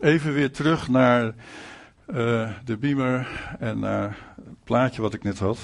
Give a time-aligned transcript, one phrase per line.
[0.00, 1.34] even weer terug naar
[2.06, 5.58] uh, de beamer en naar het plaatje wat ik net had.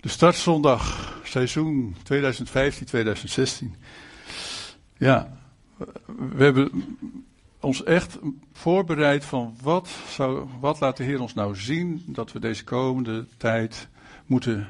[0.00, 1.98] De startzondag, seizoen 2015-2016.
[4.96, 5.38] Ja,
[6.06, 6.70] we hebben
[7.60, 8.18] ons echt
[8.52, 13.26] voorbereid van wat, zou, wat laat de Heer ons nou zien dat we deze komende
[13.36, 13.88] tijd
[14.26, 14.68] moeten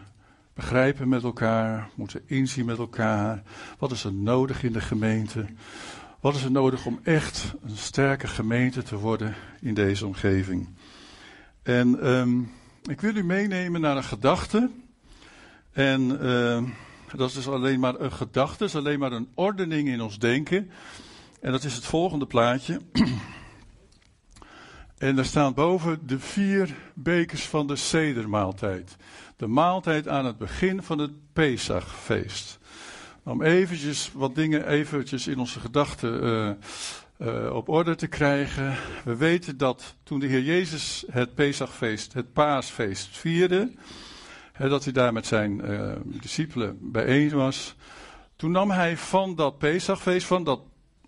[0.56, 3.42] begrijpen met elkaar, moeten inzien met elkaar.
[3.78, 5.46] Wat is er nodig in de gemeente?
[6.20, 10.68] Wat is er nodig om echt een sterke gemeente te worden in deze omgeving?
[11.62, 14.70] En um, ik wil u meenemen naar een gedachte.
[15.72, 16.62] En uh,
[17.16, 20.70] dat is dus alleen maar een gedachte, is alleen maar een ordening in ons denken.
[21.40, 22.80] En dat is het volgende plaatje.
[24.96, 28.96] En daar staan boven de vier bekers van de sedermaaltijd.
[29.36, 32.58] De maaltijd aan het begin van het Pesachfeest.
[33.22, 36.50] Om eventjes wat dingen eventjes in onze gedachten uh,
[37.18, 38.74] uh, op orde te krijgen.
[39.04, 43.72] We weten dat toen de Heer Jezus het Pesachfeest, het paasfeest vierde,
[44.52, 47.74] hè, dat hij daar met zijn uh, discipelen bijeen was.
[48.36, 50.60] Toen nam hij van dat Pesachfeest, van dat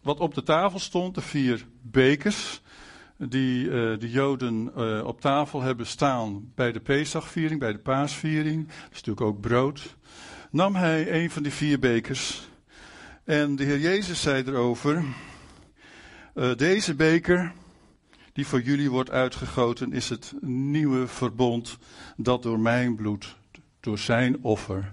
[0.03, 2.61] wat op de tafel stond, de vier bekers,
[3.19, 8.67] die uh, de Joden uh, op tafel hebben staan bij de Pesachviering, bij de paasviering.
[8.67, 9.97] Dat is natuurlijk ook brood.
[10.51, 12.49] Nam hij een van die vier bekers.
[13.25, 15.05] En de Heer Jezus zei erover:
[16.35, 17.53] uh, Deze beker,
[18.33, 21.79] die voor jullie wordt uitgegoten, is het nieuwe verbond
[22.17, 23.37] dat door mijn bloed,
[23.81, 24.89] door zijn offer,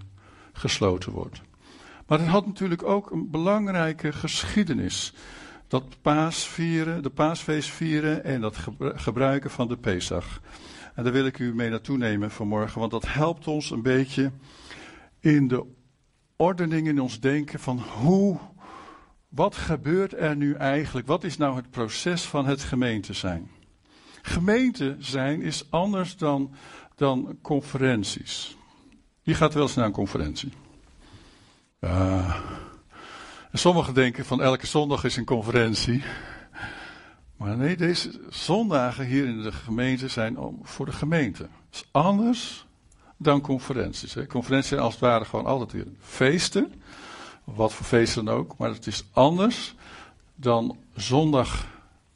[0.52, 1.40] gesloten wordt.
[2.06, 5.12] Maar het had natuurlijk ook een belangrijke geschiedenis.
[5.68, 10.40] Dat paasvieren, de paasfeest vieren en dat gebruiken van de Pesach.
[10.94, 14.30] En daar wil ik u mee naartoe nemen vanmorgen, want dat helpt ons een beetje
[15.20, 15.66] in de
[16.36, 18.38] ordening in ons denken van hoe,
[19.28, 21.06] wat gebeurt er nu eigenlijk?
[21.06, 23.50] Wat is nou het proces van het gemeente zijn?
[24.22, 26.54] Gemeente zijn is anders dan,
[26.94, 28.56] dan conferenties.
[29.22, 30.52] Wie gaat wel eens naar een conferentie?
[31.80, 32.40] Uh,
[33.58, 36.02] sommigen denken van elke zondag is een conferentie.
[37.36, 41.42] Maar nee, deze zondagen hier in de gemeente zijn voor de gemeente.
[41.42, 42.66] Dat is anders
[43.16, 44.14] dan conferenties.
[44.14, 44.26] Hè.
[44.26, 46.72] Conferenties zijn als het ware gewoon altijd weer feesten.
[47.44, 48.56] Wat voor feesten dan ook.
[48.58, 49.74] Maar het is anders
[50.34, 51.66] dan zondag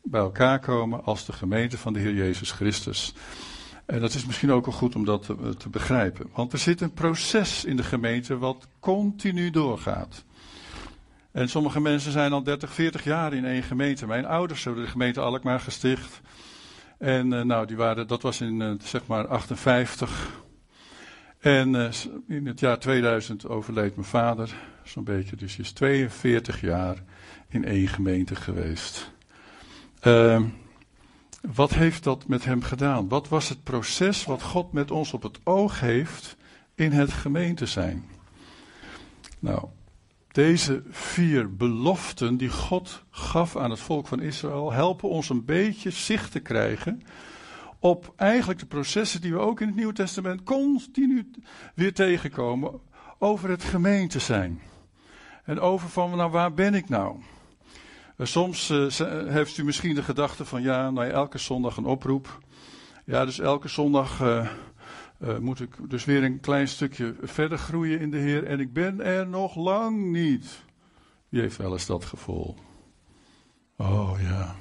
[0.03, 3.15] bij elkaar komen als de gemeente van de Heer Jezus Christus.
[3.87, 6.27] En dat is misschien ook wel goed om dat te, te, begrijpen.
[6.35, 10.25] Want er zit een proces in de gemeente wat continu doorgaat.
[11.33, 14.07] En sommige mensen zijn al 30, 40 jaar in één gemeente.
[14.07, 16.21] Mijn ouders hebben de gemeente Alkmaar gesticht.
[16.99, 20.43] En uh, nou, die waren, dat was in uh, zeg maar 58.
[21.39, 21.89] En uh,
[22.29, 24.55] in het jaar 2000 overleed mijn vader,
[24.85, 25.37] zo'n beetje.
[25.37, 27.03] Dus hij is 42 jaar
[27.49, 29.11] in één gemeente geweest.
[30.03, 30.43] Uh,
[31.41, 33.09] wat heeft dat met hem gedaan?
[33.09, 36.37] Wat was het proces wat God met ons op het oog heeft
[36.75, 38.05] in het gemeente zijn?
[39.39, 39.69] Nou,
[40.33, 45.91] deze vier beloften die God gaf aan het volk van Israël helpen ons een beetje
[45.91, 47.03] zicht te krijgen
[47.79, 51.31] op eigenlijk de processen die we ook in het Nieuwe Testament continu
[51.75, 52.81] weer tegenkomen
[53.19, 54.61] over het gemeente zijn.
[55.45, 57.17] En over van, nou waar ben ik nou?
[58.17, 58.89] Eh, soms uh,
[59.27, 62.39] heeft u misschien de gedachte van ja, nou elke zondag een oproep.
[63.05, 64.49] Ja, dus elke zondag uh,
[65.23, 68.45] uh, moet ik dus weer een klein stukje verder groeien in de Heer.
[68.45, 70.65] En ik ben er nog lang niet.
[71.29, 72.57] Wie heeft wel eens dat gevoel?
[73.77, 74.55] Oh ja.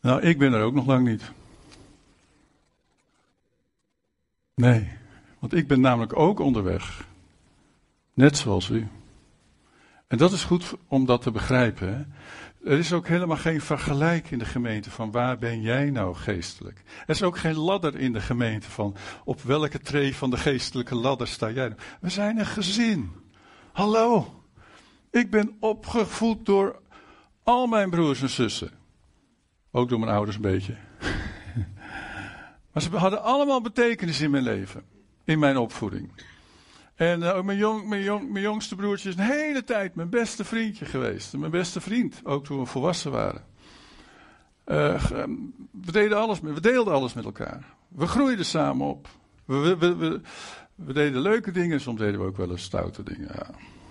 [0.00, 1.32] Nou, ik ben er ook nog lang niet.
[4.54, 4.88] Nee,
[5.38, 7.06] want ik ben namelijk ook onderweg.
[8.14, 8.88] Net zoals u.
[10.06, 12.12] En dat is goed om dat te begrijpen.
[12.64, 16.82] Er is ook helemaal geen vergelijk in de gemeente van waar ben jij nou geestelijk.
[17.02, 20.94] Er is ook geen ladder in de gemeente van op welke tree van de geestelijke
[20.94, 21.68] ladder sta jij.
[21.68, 21.80] Nou?
[22.00, 23.10] We zijn een gezin.
[23.72, 24.42] Hallo.
[25.10, 26.80] Ik ben opgevoed door
[27.42, 28.70] al mijn broers en zussen.
[29.70, 30.76] Ook door mijn ouders een beetje.
[32.72, 34.82] maar ze hadden allemaal betekenis in mijn leven.
[35.24, 36.12] In mijn opvoeding.
[37.00, 40.84] En mijn, jong, mijn, jong, mijn, jongste broertje is een hele tijd mijn beste vriendje
[40.84, 41.36] geweest.
[41.36, 43.44] Mijn beste vriend, ook toen we volwassen waren.
[44.66, 45.04] Uh,
[45.70, 47.64] we, deden alles, we deelden alles met elkaar.
[47.88, 49.08] We groeiden samen op.
[49.44, 50.20] We, we,
[50.74, 53.28] we, deden leuke dingen, soms deden we ook wel eens stoute dingen.
[53.34, 53.50] Ja,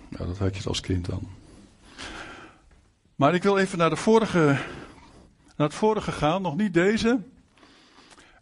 [0.09, 1.27] ja dat had je als kind dan.
[3.15, 4.45] Maar ik wil even naar, de vorige,
[5.55, 7.19] naar het vorige gaan, nog niet deze.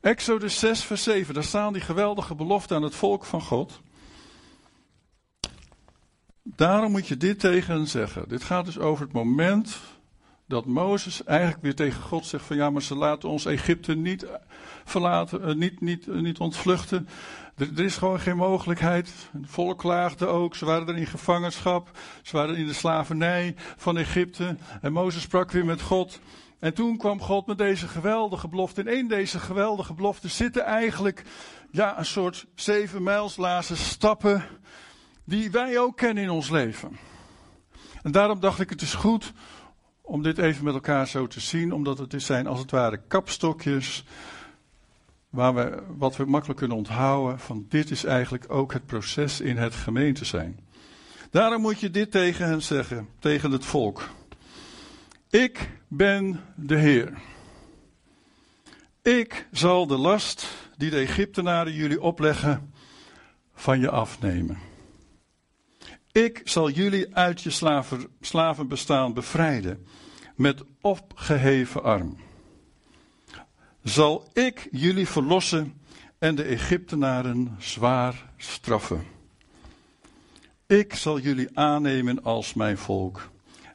[0.01, 3.81] Exodus 6, vers 7, daar staan die geweldige beloften aan het volk van God.
[6.55, 8.29] Daarom moet je dit tegen hen zeggen.
[8.29, 9.79] Dit gaat dus over het moment
[10.47, 14.25] dat Mozes eigenlijk weer tegen God zegt van ja, maar ze laten ons Egypte niet
[14.85, 17.07] verlaten, eh, niet, niet, eh, niet ontvluchten.
[17.55, 19.11] Er, is gewoon geen mogelijkheid.
[19.31, 21.91] Het volk klaagde ook, ze waren er in gevangenschap,
[22.21, 24.55] ze waren in de slavernij van Egypte.
[24.81, 26.19] En Mozes sprak weer met God.
[26.59, 28.81] En toen kwam God met deze geweldige belofte.
[28.81, 31.23] In één deze geweldige belofte zitten eigenlijk
[31.71, 34.43] ja, een soort zeven mijlslazen stappen
[35.27, 36.97] die wij ook kennen in ons leven.
[38.01, 39.33] En daarom dacht ik het is goed
[40.01, 44.03] om dit even met elkaar zo te zien, omdat het zijn als het ware kapstokjes
[45.29, 49.57] waar we, wat we makkelijk kunnen onthouden van dit is eigenlijk ook het proces in
[49.57, 50.59] het gemeente zijn.
[51.31, 54.09] Daarom moet je dit tegen hen zeggen, tegen het volk.
[55.29, 57.13] Ik ben de Heer.
[59.01, 60.47] Ik zal de last
[60.77, 62.73] die de Egyptenaren jullie opleggen
[63.53, 64.66] van je afnemen.
[66.17, 69.87] Ik zal jullie uit je slaven, slavenbestaan bevrijden
[70.35, 72.17] met opgeheven arm.
[73.83, 75.73] Zal ik jullie verlossen
[76.19, 79.05] en de Egyptenaren zwaar straffen.
[80.67, 83.29] Ik zal jullie aannemen als mijn volk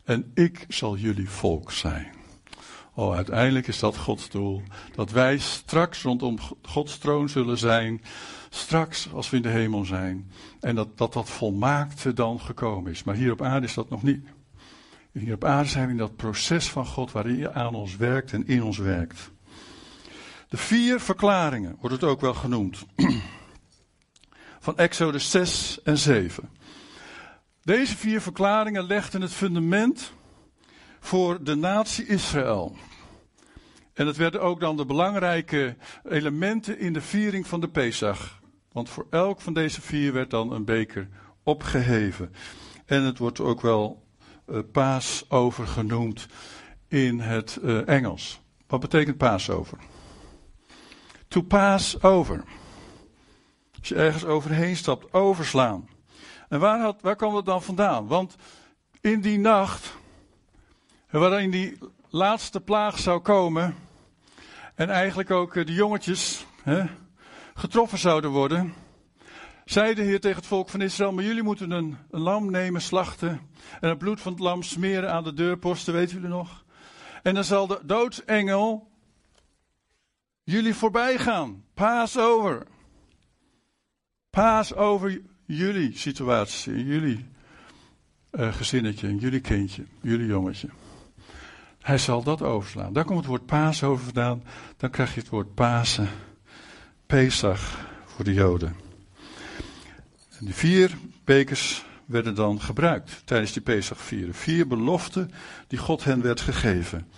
[0.05, 2.13] en ik zal jullie volk zijn.
[2.95, 4.63] Oh, uiteindelijk is dat Gods doel.
[4.95, 8.03] Dat wij straks rondom Gods troon zullen zijn.
[8.55, 10.31] Straks als we in de hemel zijn.
[10.61, 13.05] En dat dat, dat volmaakte dan gekomen is.
[13.05, 14.27] Maar hier op aarde is dat nog niet.
[15.13, 18.33] Hier op aarde zijn we in dat proces van God waarin je aan ons werkt
[18.33, 19.31] en in ons werkt.
[20.49, 22.85] De vier verklaringen wordt het ook wel genoemd.
[24.61, 26.51] Van Exodus 6 en 7.
[27.63, 30.13] Deze vier verklaringen legden het fundament
[31.01, 32.77] voor de natie Israël.
[33.95, 35.77] En het werden ook dan de belangrijke
[36.09, 38.41] elementen in de viering van de Pesach.
[38.73, 41.09] Want voor elk van deze vier werd dan een beker
[41.43, 42.33] opgeheven.
[42.87, 44.03] En het wordt ook wel
[44.47, 46.27] uh, Paasover genoemd
[46.89, 48.41] in het uh, Engels.
[48.67, 49.79] Wat betekent Paasover?
[51.29, 52.45] To pass over.
[53.79, 55.89] Als je ergens overheen stapt, overslaan.
[56.49, 58.07] En waar, had, waar kwam dat dan vandaan?
[58.07, 58.37] Want
[59.01, 59.97] in die nacht,
[61.11, 61.79] waarin die
[62.09, 63.75] laatste plaag zou komen,
[64.75, 66.85] en eigenlijk ook eh, de jongetjes hè,
[67.55, 68.75] getroffen zouden worden,
[69.65, 73.41] zei de Heer tegen het volk van Israël, maar jullie moeten een, lam nemen, slachten,
[73.81, 76.65] en het bloed van het lam smeren aan de deurposten, weten jullie nog?
[77.23, 78.91] En dan zal de doodsengel
[80.43, 81.65] jullie voorbij gaan.
[81.75, 82.67] Paas over.
[84.31, 87.27] Paas over jullie situatie, jullie
[88.33, 90.69] uh, gezinnetje, jullie kindje, jullie jongetje.
[91.83, 92.93] Hij zal dat overslaan.
[92.93, 94.45] Daar komt het woord paas over vandaan.
[94.77, 96.09] Dan krijg je het woord Pasen.
[97.13, 98.77] Pesach voor de Joden.
[100.39, 103.99] En die vier bekers werden dan gebruikt tijdens die Pesach.
[104.31, 105.31] Vier beloften
[105.67, 107.09] die God hen werd gegeven.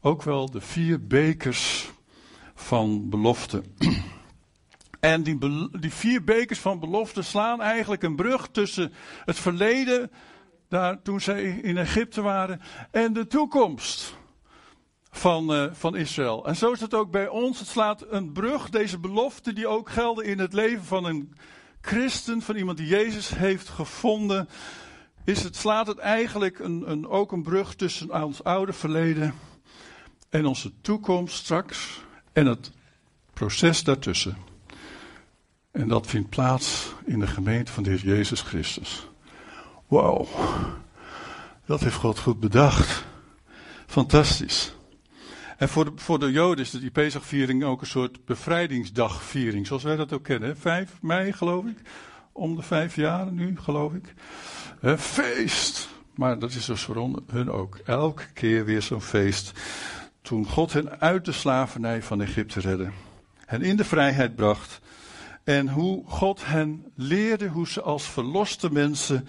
[0.00, 1.90] Ook wel de vier bekers
[2.54, 3.62] van belofte.
[5.00, 5.38] En die,
[5.80, 8.92] die vier bekers van belofte slaan eigenlijk een brug tussen
[9.24, 10.10] het verleden,
[10.68, 12.60] daar, toen zij in Egypte waren,
[12.90, 14.16] en de toekomst
[15.16, 16.46] van, uh, van Israël.
[16.46, 17.58] En zo is het ook bij ons.
[17.58, 21.34] Het slaat een brug, deze belofte, die ook gelden in het leven van een
[21.80, 24.48] christen, van iemand die Jezus heeft gevonden.
[25.24, 29.34] Is het, slaat het eigenlijk een, een, ook een brug tussen ons oude verleden
[30.28, 32.00] en onze toekomst straks
[32.32, 32.72] en het
[33.32, 34.36] proces daartussen.
[35.70, 39.08] En dat vindt plaats in de gemeente van de Heer Jezus Christus.
[39.86, 40.26] Wauw,
[41.66, 43.04] dat heeft God goed bedacht.
[43.86, 44.74] Fantastisch.
[45.56, 49.96] En voor de, voor de Joden is die Pesachviering ook een soort bevrijdingsdagviering, zoals wij
[49.96, 50.56] dat ook kennen.
[50.56, 51.78] 5 mei, geloof ik.
[52.32, 54.14] Om de vijf jaar nu, geloof ik.
[54.98, 55.88] Feest.
[56.14, 57.76] Maar dat is dus voor hun ook.
[57.84, 59.52] Elke keer weer zo'n feest.
[60.22, 62.90] Toen God hen uit de slavernij van Egypte redde.
[63.46, 64.80] Hen in de vrijheid bracht.
[65.44, 69.28] En hoe God hen leerde hoe ze als verloste mensen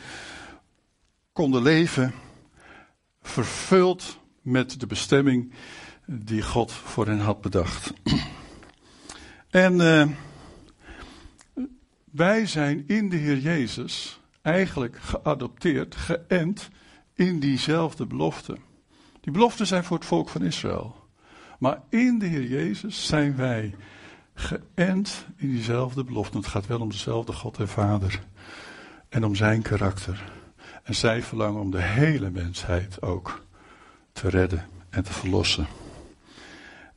[1.34, 2.14] konden leven.
[3.22, 5.54] Vervuld met de bestemming
[6.10, 7.94] die God voor hen had bedacht.
[9.50, 10.08] En uh,
[12.12, 16.70] wij zijn in de Heer Jezus eigenlijk geadopteerd, geënt
[17.14, 18.58] in diezelfde belofte.
[19.22, 20.96] Die beloften zijn voor het volk van Israël.
[21.60, 23.76] Maar in de Heer Jezus zijn wij
[24.34, 26.38] geënt in diezelfde belofte.
[26.38, 28.24] Het gaat wel om dezelfde God en Vader.
[29.10, 30.32] En om zijn karakter.
[30.84, 33.46] En zij verlangen om de hele mensheid ook
[34.12, 35.68] te redden en te verlossen.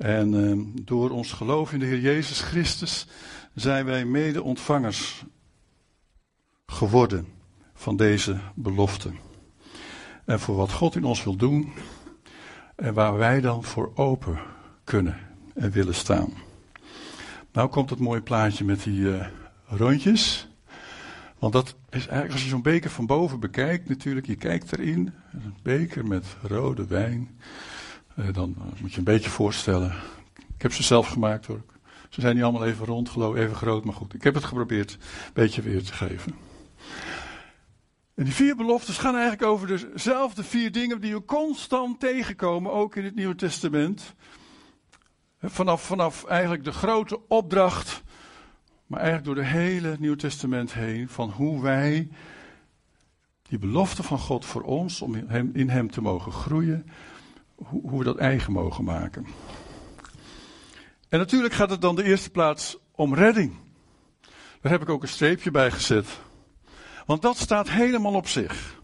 [0.01, 3.07] En uh, door ons geloof in de Heer Jezus Christus
[3.55, 5.25] zijn wij mede-ontvangers
[6.67, 7.27] geworden
[7.75, 9.11] van deze belofte.
[10.25, 11.73] En voor wat God in ons wil doen
[12.77, 14.39] en waar wij dan voor open
[14.85, 15.17] kunnen
[15.55, 16.33] en willen staan.
[17.53, 19.27] Nou komt het mooie plaatje met die uh,
[19.67, 20.49] rondjes.
[21.39, 25.13] Want dat is eigenlijk, als je zo'n beker van boven bekijkt, natuurlijk, je kijkt erin,
[25.33, 27.39] een beker met rode wijn.
[28.21, 29.95] Uh, dan moet je een beetje voorstellen.
[30.55, 31.63] Ik heb ze zelf gemaakt hoor.
[32.09, 34.15] Ze zijn niet allemaal even rond, geloof even groot, maar goed.
[34.15, 36.35] Ik heb het geprobeerd een beetje weer te geven.
[38.15, 42.97] En die vier beloftes gaan eigenlijk over dezelfde vier dingen die we constant tegenkomen, ook
[42.97, 44.15] in het Nieuwe Testament.
[45.43, 48.03] Vanaf, vanaf eigenlijk de grote opdracht,
[48.87, 52.09] maar eigenlijk door de hele Nieuw Testament heen, van hoe wij
[53.43, 55.15] die belofte van God voor ons, om
[55.53, 56.87] in Hem te mogen groeien,
[57.65, 59.27] hoe, we dat eigen mogen maken.
[61.09, 63.55] En natuurlijk gaat het dan de eerste plaats om redding.
[64.61, 66.07] Daar heb ik ook een streepje bij gezet.
[67.07, 68.79] Want dat staat helemaal op zich.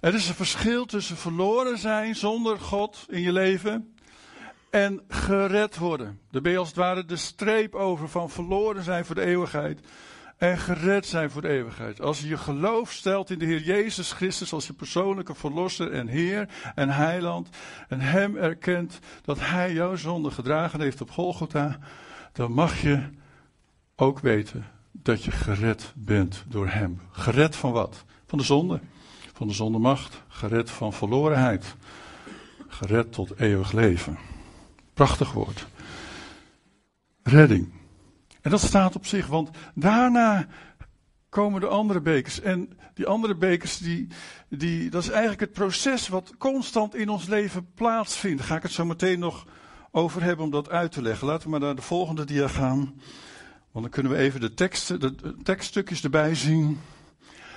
[0.00, 3.94] Er is een verschil tussen verloren zijn zonder God in je leven
[4.70, 6.20] en gered worden.
[6.30, 9.80] Daar ben je als het ware de streep over van verloren zijn voor de eeuwigheid
[10.40, 12.00] en gered zijn voor de eeuwigheid.
[12.00, 16.06] Als je je geloof stelt in de Heer Jezus Christus als je persoonlijke verlosser en
[16.06, 17.48] Heer en Heiland
[17.88, 21.78] en Hem erkent dat Hij jouw zonde gedragen heeft op Golgotha,
[22.32, 23.08] dan mag je
[23.96, 27.00] ook weten dat je gered bent door Hem.
[27.10, 28.04] Gered van wat?
[28.26, 28.80] Van de zonde.
[29.32, 30.22] Van de zondemacht.
[30.28, 31.74] Gered van verlorenheid.
[32.68, 34.18] Gered tot eeuwig leven.
[34.94, 35.66] Prachtig woord.
[37.22, 37.79] Redding.
[38.42, 40.46] En dat staat op zich, want daarna
[41.28, 42.40] komen de andere bekers.
[42.40, 44.08] En die andere bekers, die,
[44.48, 48.38] die, dat is eigenlijk het proces wat constant in ons leven plaatsvindt.
[48.38, 49.46] Daar ga ik het zo meteen nog
[49.90, 51.26] over hebben om dat uit te leggen.
[51.26, 52.78] Laten we maar naar de volgende dia gaan.
[53.72, 56.80] Want dan kunnen we even de, teksten, de tekststukjes erbij zien.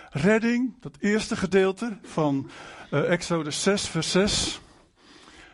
[0.10, 2.50] Redding, dat eerste gedeelte van
[2.92, 4.60] uh, Exodus 6, vers 6.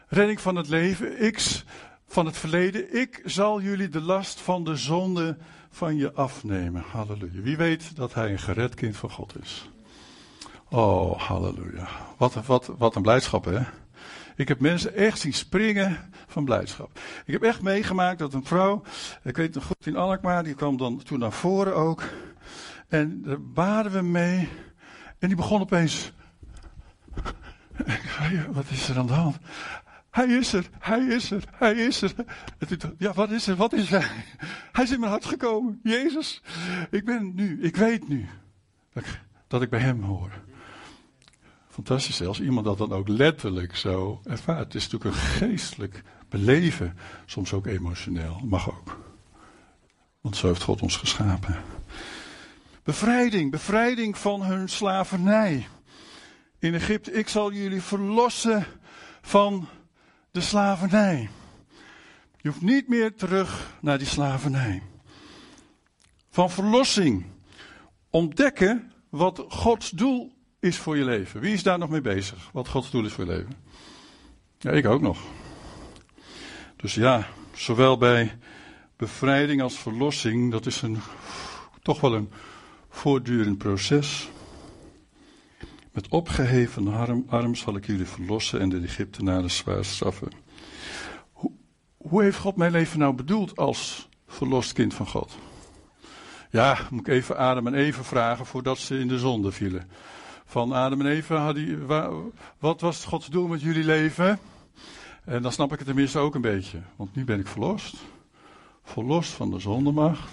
[0.08, 1.66] Redding van het leven, X
[2.10, 2.96] van het verleden.
[2.96, 5.38] Ik zal jullie de last van de zonde
[5.70, 6.84] van je afnemen.
[6.92, 7.42] Halleluja.
[7.42, 9.70] Wie weet dat hij een gered kind van God is.
[10.70, 11.88] Oh, halleluja.
[12.18, 13.60] Wat, wat, wat een blijdschap, hè?
[14.36, 17.00] Ik heb mensen echt zien springen van blijdschap.
[17.26, 18.82] Ik heb echt meegemaakt dat een vrouw,
[19.24, 22.04] ik weet nog goed in Alkmaar, die kwam dan toen naar voren ook.
[22.88, 24.50] En daar baden we mee.
[25.20, 26.12] En die begon opeens.
[28.52, 29.38] Wat is er aan de hand?
[30.12, 32.14] Hij is er, hij is er, hij is er.
[32.98, 34.08] Ja, wat is er, wat is hij?
[34.72, 35.80] Hij is in mijn hart gekomen.
[35.84, 36.42] Jezus,
[36.90, 38.30] ik ben nu, ik weet nu
[39.48, 40.32] dat ik, bij hem hoor.
[41.68, 44.74] Fantastisch als iemand dat dan ook letterlijk zo ervaart.
[44.74, 48.42] Het is natuurlijk een geestelijk beleven, soms ook emotioneel.
[48.44, 49.00] Mag ook.
[50.22, 51.62] Want zo heeft God ons geschapen.
[52.84, 55.68] Bevrijding, bevrijding van hun slavernij.
[56.60, 58.66] In Egypte, ik zal jullie verlossen
[59.22, 59.68] van
[60.32, 61.30] de slavernij.
[62.42, 64.82] Je hoeft niet meer terug naar die slavernij.
[66.30, 67.26] Van verlossing.
[68.10, 71.42] Ontdekken wat Gods doel is voor je leven.
[71.42, 72.50] Wie is daar nog mee bezig?
[72.54, 73.54] Wat Gods doel is voor je leven?
[74.58, 75.20] Ja, ik ook nog.
[76.76, 78.38] Dus ja, zowel bij
[78.96, 80.98] bevrijding als verlossing, dat is een,
[81.82, 82.32] toch wel een
[82.90, 84.30] voortdurend proces.
[85.92, 90.32] Met opgeheven arm, arm zal ik jullie verlossen en de Egyptenaren zwaar straffen.
[91.32, 91.52] Hoe,
[91.98, 95.38] hoe heeft God mijn leven nou bedoeld als verlost kind van God?
[96.52, 99.90] Ja, moet ik even Adam en Eva vragen voordat ze in de zonde vielen.
[100.46, 101.58] Van Adam en Eva, had
[102.60, 104.40] wat was Gods doel met jullie leven?
[105.26, 106.80] En dan snap ik het tenminste ook een beetje.
[106.96, 107.96] Want nu ben ik verlost.
[108.84, 110.32] Verlost van de zondemacht.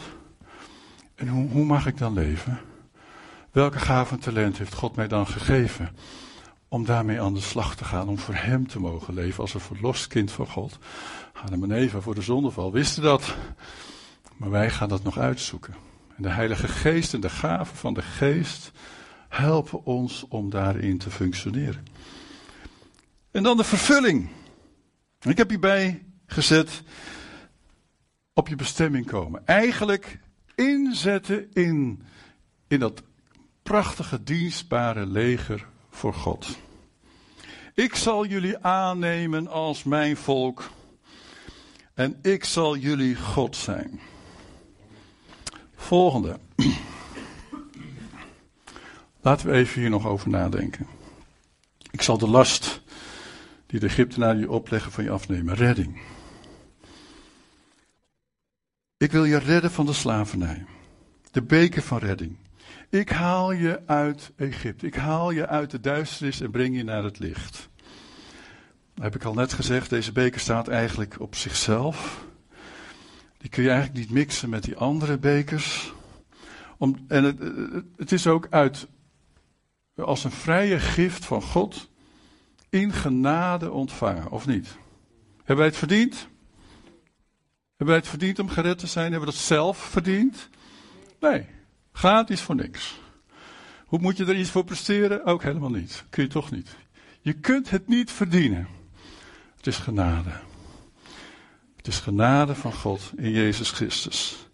[1.14, 2.60] En hoe, hoe mag ik dan leven?
[3.56, 5.96] Welke gave en talent heeft God mij dan gegeven?
[6.68, 9.60] Om daarmee aan de slag te gaan, om voor Hem te mogen leven als een
[9.60, 10.78] verlost kind van God.
[11.32, 13.36] Adam en Eva voor de zondeval wisten dat.
[14.36, 15.74] Maar wij gaan dat nog uitzoeken.
[16.16, 18.72] En de Heilige Geest en de gaven van de Geest
[19.28, 21.86] helpen ons om daarin te functioneren.
[23.30, 24.28] En dan de vervulling.
[25.20, 26.82] Ik heb hierbij gezet
[28.32, 29.46] op je bestemming komen.
[29.46, 30.18] Eigenlijk
[30.54, 32.02] inzetten in,
[32.68, 33.02] in dat
[33.66, 36.58] prachtige dienstbare leger voor God.
[37.74, 40.70] Ik zal jullie aannemen als mijn volk
[41.94, 44.00] en ik zal jullie God zijn.
[45.74, 46.38] Volgende.
[49.26, 50.86] Laten we even hier nog over nadenken.
[51.90, 52.82] Ik zal de last
[53.66, 55.54] die de Egyptenaren je opleggen van je afnemen.
[55.54, 56.00] Redding.
[58.96, 60.64] Ik wil je redden van de slavernij.
[61.30, 62.36] De beker van redding.
[62.88, 64.86] Ik haal je uit Egypte.
[64.86, 67.68] Ik haal je uit de duisternis en breng je naar het licht.
[68.94, 72.24] heb ik al net gezegd, deze beker staat eigenlijk op zichzelf.
[73.38, 75.92] Die kun je eigenlijk niet mixen met die andere bekers.
[76.78, 77.38] Om, en het,
[77.96, 78.86] het is ook uit,
[79.96, 81.90] als een vrije gift van God
[82.68, 84.76] in genade ontvangen, of niet?
[85.36, 86.28] Hebben wij het verdiend?
[87.68, 89.10] Hebben wij het verdiend om gered te zijn?
[89.10, 90.48] Hebben we dat zelf verdiend?
[91.20, 91.46] Nee,
[91.96, 93.00] gratis voor niks.
[93.86, 95.24] Hoe moet je er iets voor presteren?
[95.24, 96.04] Ook helemaal niet.
[96.10, 96.76] Kun je toch niet.
[97.20, 98.68] Je kunt het niet verdienen.
[99.56, 100.30] Het is genade.
[101.76, 104.48] Het is genade van God in Jezus Christus.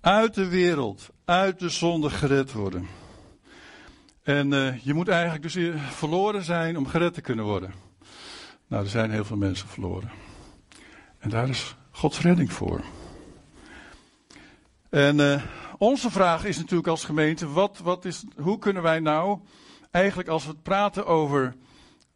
[0.00, 2.86] Uit de wereld, uit de zonde gered worden.
[4.22, 7.72] En uh, je moet eigenlijk dus verloren zijn om gered te kunnen worden.
[8.66, 10.10] Nou, er zijn heel veel mensen verloren.
[11.18, 12.84] En daar is Gods redding voor.
[14.90, 15.42] En uh,
[15.80, 19.38] onze vraag is natuurlijk als gemeente: wat, wat is, hoe kunnen wij nou
[19.90, 21.54] eigenlijk als we het praten over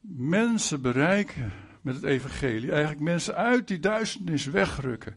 [0.00, 5.16] mensen bereiken met het evangelie, eigenlijk mensen uit die duisternis wegrukken,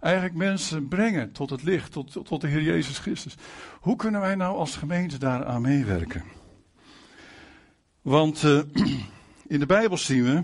[0.00, 3.34] eigenlijk mensen brengen tot het licht, tot, tot de Heer Jezus Christus.
[3.80, 6.22] Hoe kunnen wij nou als gemeente daaraan meewerken?
[8.02, 8.60] Want uh,
[9.54, 10.42] in de Bijbel zien we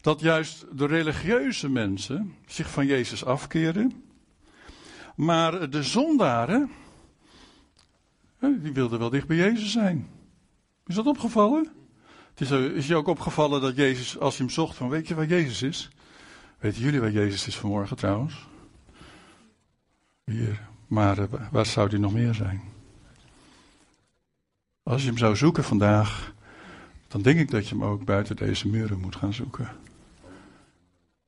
[0.00, 4.07] dat juist de religieuze mensen zich van Jezus afkeerden.
[5.18, 6.70] Maar de zondaren,
[8.38, 10.08] die wilden wel dicht bij Jezus zijn.
[10.86, 11.68] Is dat opgevallen?
[12.34, 15.14] Het is, is je ook opgevallen dat Jezus, als je hem zocht, van weet je
[15.14, 15.90] waar Jezus is?
[16.58, 18.46] Weten jullie waar Jezus is vanmorgen trouwens?
[20.24, 20.68] Hier.
[20.86, 22.62] Maar eh, waar zou hij nog meer zijn?
[24.82, 26.34] Als je hem zou zoeken vandaag,
[27.08, 29.68] dan denk ik dat je hem ook buiten deze muren moet gaan zoeken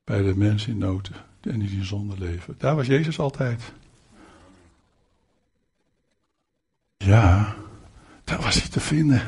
[0.05, 2.55] bij de mensen in nood en die in zonde leven.
[2.59, 3.73] Daar was Jezus altijd.
[6.97, 7.55] Ja,
[8.25, 9.23] daar was hij te vinden.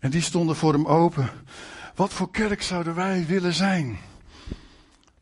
[0.00, 1.30] En die stonden voor hem open.
[1.94, 3.98] Wat voor kerk zouden wij willen zijn?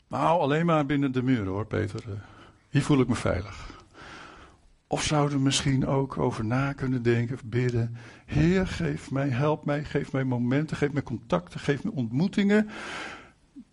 [0.09, 2.03] Nou, alleen maar binnen de muren hoor, Peter.
[2.69, 3.79] Hier voel ik me veilig.
[4.87, 7.97] Of zouden we misschien ook over na kunnen denken, bidden.
[8.27, 12.71] Heer, geef mij, help mij, geef mij momenten, geef mij contacten, geef me ontmoetingen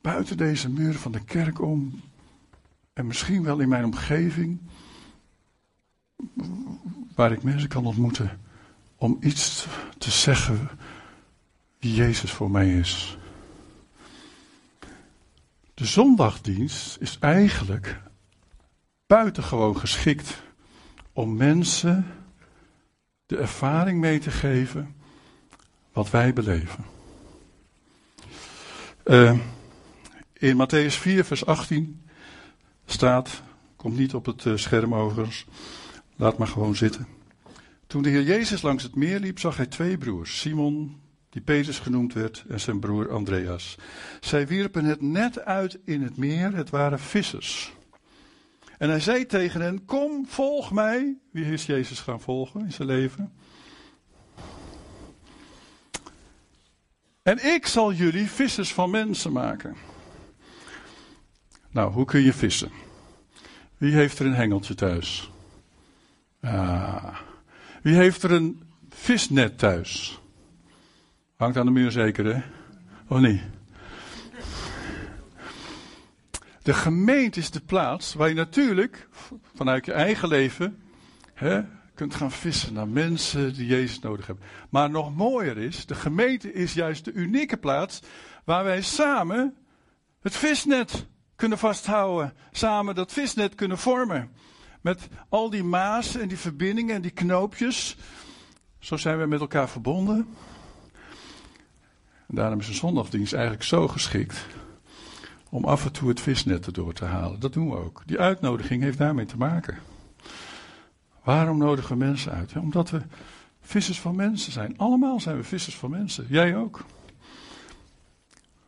[0.02, 2.02] buiten deze muren van de kerk om.
[2.98, 4.60] En misschien wel in mijn omgeving.
[7.16, 8.40] Waar ik mensen kan ontmoeten.
[8.96, 10.70] Om iets te zeggen
[11.80, 13.18] wie Jezus voor mij is.
[15.74, 18.02] De zondagdienst is eigenlijk
[19.08, 20.42] buitengewoon geschikt
[21.14, 22.06] om mensen
[23.26, 24.96] de ervaring mee te geven
[25.92, 26.86] wat wij beleven.
[29.06, 29.40] Uh,
[30.34, 32.06] in Matthäus 4, vers 18
[32.92, 33.42] staat,
[33.76, 35.46] komt niet op het eh, scherm overigens,
[36.16, 37.08] laat maar gewoon zitten.
[37.88, 41.80] Toen de Heer Jezus langs het meer liep, zag hij twee broers, Simon, die Petrus
[41.80, 43.78] genoemd werd, en zijn broer Andreas.
[44.20, 47.74] Zij wierpen het net uit in het meer, het waren vissers.
[48.78, 51.18] En hij zei tegen hen, kom, volg mij.
[51.32, 53.34] Wie is Jezus gaan volgen in zijn leven?
[57.24, 59.76] En ik zal jullie vissers van mensen maken.
[61.78, 62.72] Nou, hoe kun je vissen?
[63.78, 65.32] Wie heeft er een hengeltje thuis?
[66.42, 67.16] Ah.
[67.82, 70.20] Wie heeft er een visnet thuis?
[71.36, 72.42] Hangt aan de muur zeker, hè?
[73.08, 73.42] Of niet?
[76.62, 79.08] De gemeente is de plaats waar je natuurlijk
[79.56, 80.82] vanuit je eigen leven
[81.34, 81.62] hè,
[81.94, 84.46] kunt gaan vissen naar mensen die Jezus nodig hebben.
[84.70, 88.02] Maar nog mooier is, de gemeente is juist de unieke plaats
[88.44, 89.56] waar wij samen
[90.22, 92.34] het visnet kunnen vasthouden.
[92.52, 94.32] Samen dat visnet kunnen vormen.
[94.82, 97.98] Met al die maas en die verbindingen en die knoopjes.
[98.80, 100.28] Zo zijn we met elkaar verbonden.
[102.28, 104.46] En daarom is een zondagdienst eigenlijk zo geschikt.
[105.50, 107.40] Om af en toe het visnet erdoor te halen.
[107.40, 108.04] Dat doen we ook.
[108.06, 109.78] Die uitnodiging heeft daarmee te maken.
[111.24, 112.56] Waarom nodigen we mensen uit?
[112.56, 113.02] Omdat we
[113.62, 114.78] vissers van mensen zijn.
[114.78, 116.26] Allemaal zijn we vissers van mensen.
[116.30, 116.86] Jij ook.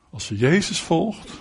[0.10, 1.39] Als je Jezus volgt,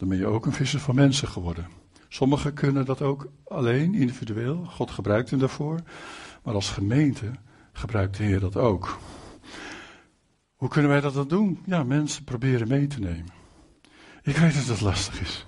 [0.00, 1.66] dan ben je ook een visser van mensen geworden.
[2.08, 4.64] Sommigen kunnen dat ook alleen, individueel.
[4.64, 5.80] God gebruikt hem daarvoor.
[6.42, 7.30] Maar als gemeente
[7.72, 8.98] gebruikt de Heer dat ook.
[10.54, 11.62] Hoe kunnen wij dat dan doen?
[11.66, 13.32] Ja, mensen proberen mee te nemen.
[14.22, 15.46] Ik weet dat dat lastig is.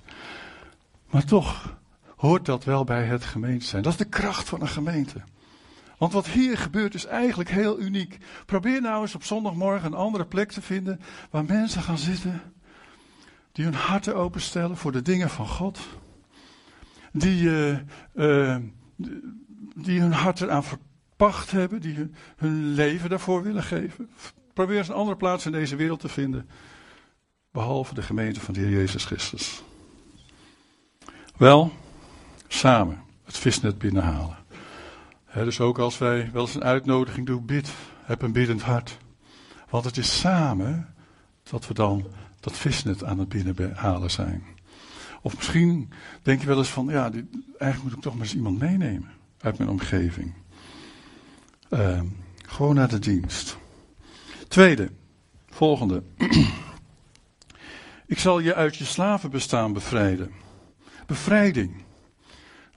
[1.10, 1.78] Maar toch
[2.16, 3.82] hoort dat wel bij het gemeente zijn.
[3.82, 5.22] Dat is de kracht van een gemeente.
[5.98, 8.18] Want wat hier gebeurt is eigenlijk heel uniek.
[8.46, 12.42] Probeer nou eens op zondagmorgen een andere plek te vinden waar mensen gaan zitten
[13.52, 15.78] die hun harten openstellen voor de dingen van God.
[17.12, 17.78] Die uh,
[18.14, 18.56] uh,
[19.74, 24.10] die hun hart eraan verpacht hebben, die hun, hun leven daarvoor willen geven.
[24.52, 26.48] Probeer eens een andere plaats in deze wereld te vinden,
[27.50, 29.62] behalve de gemeente van de Heer Jezus Christus.
[31.36, 31.72] Wel,
[32.48, 34.36] samen het visnet binnenhalen.
[35.34, 38.98] dus ook als wij wel eens een uitnodiging doen, bid, heb een biddend hart.
[39.68, 40.94] Want het is samen
[41.50, 42.06] dat we dan
[42.42, 44.44] dat visnet aan het binnenhalen zijn.
[45.22, 48.58] Of misschien denk je wel eens van, ja, eigenlijk moet ik toch maar eens iemand
[48.58, 50.34] meenemen uit mijn omgeving.
[51.68, 52.06] Ehm,
[52.46, 53.56] gewoon naar de dienst.
[54.48, 54.90] Tweede,
[55.48, 56.02] volgende.
[58.06, 60.30] ik zal je uit je slavenbestaan bevrijden.
[61.06, 61.84] Bevrijding.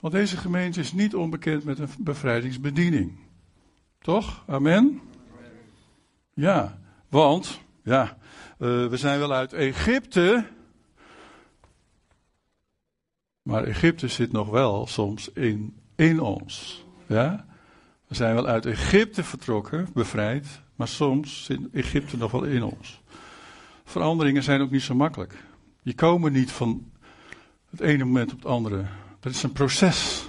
[0.00, 3.18] Want deze gemeente is niet onbekend met een bevrijdingsbediening.
[4.00, 4.44] Toch?
[4.46, 5.00] Amen?
[6.34, 8.16] Ja, want, ja,
[8.58, 10.46] uh, we zijn wel uit Egypte.
[13.42, 16.84] Maar Egypte zit nog wel soms in, in ons.
[17.06, 17.46] Ja?
[18.06, 20.46] We zijn wel uit Egypte vertrokken, bevrijd.
[20.74, 23.02] Maar soms zit Egypte nog wel in ons.
[23.84, 25.44] Veranderingen zijn ook niet zo makkelijk.
[25.82, 26.90] Die komen niet van
[27.70, 28.84] het ene moment op het andere.
[29.20, 30.28] Dat is een proces.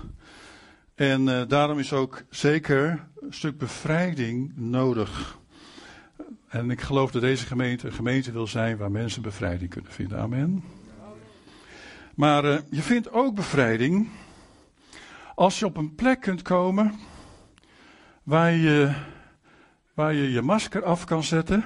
[0.96, 5.38] En uh, daarom is ook zeker een stuk bevrijding nodig.
[6.48, 10.20] En ik geloof dat deze gemeente een gemeente wil zijn waar mensen bevrijding kunnen vinden.
[10.20, 10.64] Amen.
[12.16, 14.10] Maar uh, je vindt ook bevrijding
[15.36, 17.00] als je op een plek kunt komen
[18.24, 18.94] waar je
[19.94, 21.64] waar je je masker af kan zetten.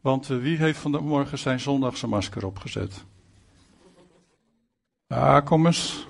[0.00, 3.04] Want uh, wie heeft vanmorgen zijn zondagse masker opgezet?
[5.06, 6.08] Ah, kom eens.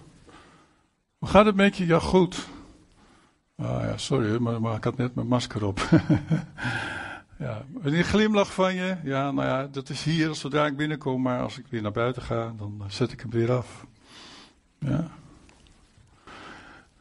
[1.19, 1.87] Hoe gaat het met je?
[1.87, 2.49] Ja, goed.
[3.57, 5.81] Ah ja, sorry, maar, maar ik had net mijn masker op.
[7.45, 8.97] ja, een glimlach van je.
[9.03, 11.23] Ja, nou ja, dat is hier zodra ik binnenkom.
[11.23, 13.87] Maar als ik weer naar buiten ga, dan zet ik hem weer af.
[14.79, 15.11] Ja.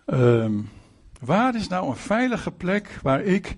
[0.06, 0.69] Um,
[1.19, 3.56] waar is nou een veilige plek waar ik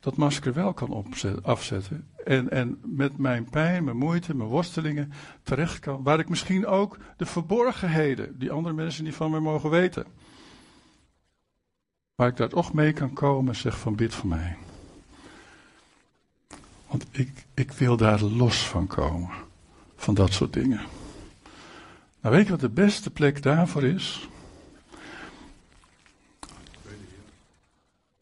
[0.00, 1.04] dat masker wel kan
[1.42, 2.08] afzetten.
[2.24, 5.12] En, en met mijn pijn, mijn moeite, mijn worstelingen
[5.42, 6.02] terecht kan.
[6.02, 10.06] Waar ik misschien ook de verborgenheden, die andere mensen niet van mij mogen weten.
[12.14, 14.56] Waar ik daar toch mee kan komen en zeg van bid voor mij.
[16.92, 19.30] Want ik, ik wil daar los van komen.
[19.96, 20.80] Van dat soort dingen.
[22.20, 24.28] Nou weet je wat de beste plek daarvoor is?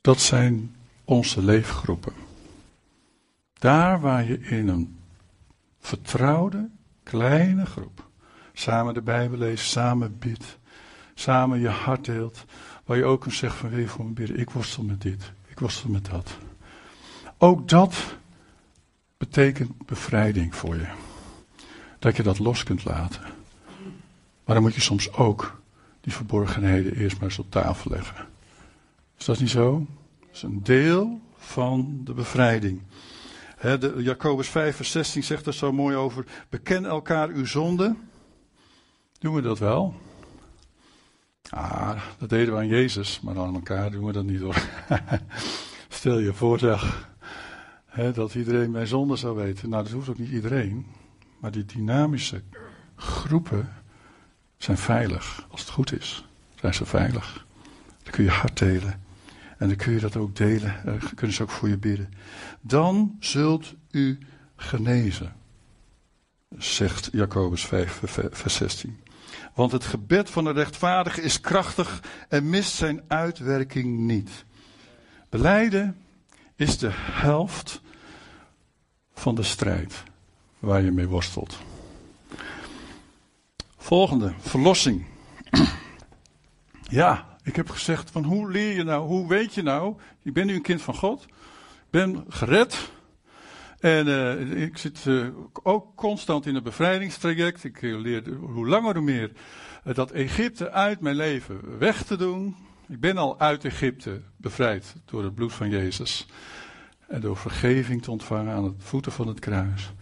[0.00, 2.12] Dat zijn onze leefgroepen.
[3.58, 4.98] Daar waar je in een
[5.80, 6.68] vertrouwde,
[7.02, 8.08] kleine groep
[8.52, 10.58] samen de Bijbel leest, samen bidt,
[11.14, 12.44] samen je hart deelt,
[12.84, 15.58] waar je ook kunt zeggen van wil voor me bidden, ik worstel met dit, ik
[15.58, 16.38] worstel met dat.
[17.38, 18.18] Ook dat
[19.20, 20.86] betekent bevrijding voor je.
[21.98, 23.22] Dat je dat los kunt laten.
[24.44, 25.60] Maar dan moet je soms ook
[26.00, 28.26] die verborgenheden eerst maar eens op tafel leggen.
[29.18, 29.86] Is dat niet zo?
[30.20, 32.82] Dat is een deel van de bevrijding.
[33.60, 37.96] de, Jacobus 5, vers 16 zegt er zo mooi over: Beken elkaar uw zonde.
[39.18, 39.94] Doen we dat wel?
[41.50, 44.62] Ah, dat deden we aan Jezus, maar aan elkaar doen we dat niet hoor.
[45.88, 47.09] Stel je voor, zeg,
[48.14, 49.68] dat iedereen mijn zonde zou weten.
[49.68, 50.86] Nou, dat hoeft ook niet iedereen.
[51.38, 52.42] Maar die dynamische
[52.96, 53.68] groepen
[54.56, 55.46] zijn veilig.
[55.50, 57.46] Als het goed is, zijn ze veilig.
[58.02, 59.02] Dan kun je hart delen.
[59.58, 60.74] En dan kun je dat ook delen.
[60.84, 62.08] Dan kunnen ze ook voor je bidden.
[62.60, 64.18] Dan zult u
[64.56, 65.32] genezen.
[66.58, 68.00] Zegt Jacobus 5,
[68.30, 69.00] vers 16.
[69.54, 74.44] Want het gebed van de rechtvaardige is krachtig en mist zijn uitwerking niet.
[75.28, 75.96] Beleiden
[76.60, 77.80] is de helft
[79.14, 80.02] van de strijd
[80.58, 81.58] waar je mee worstelt.
[83.76, 85.06] Volgende, verlossing.
[86.82, 90.46] Ja, ik heb gezegd van hoe leer je nou, hoe weet je nou, ik ben
[90.46, 91.26] nu een kind van God,
[91.90, 92.90] ben gered.
[93.78, 95.28] En uh, ik zit uh,
[95.62, 97.64] ook constant in een bevrijdingstraject.
[97.64, 99.32] Ik leer hoe langer hoe meer
[99.94, 102.56] dat Egypte uit mijn leven weg te doen.
[102.90, 106.26] Ik ben al uit Egypte bevrijd door het bloed van Jezus.
[107.08, 109.92] En door vergeving te ontvangen aan het voeten van het kruis.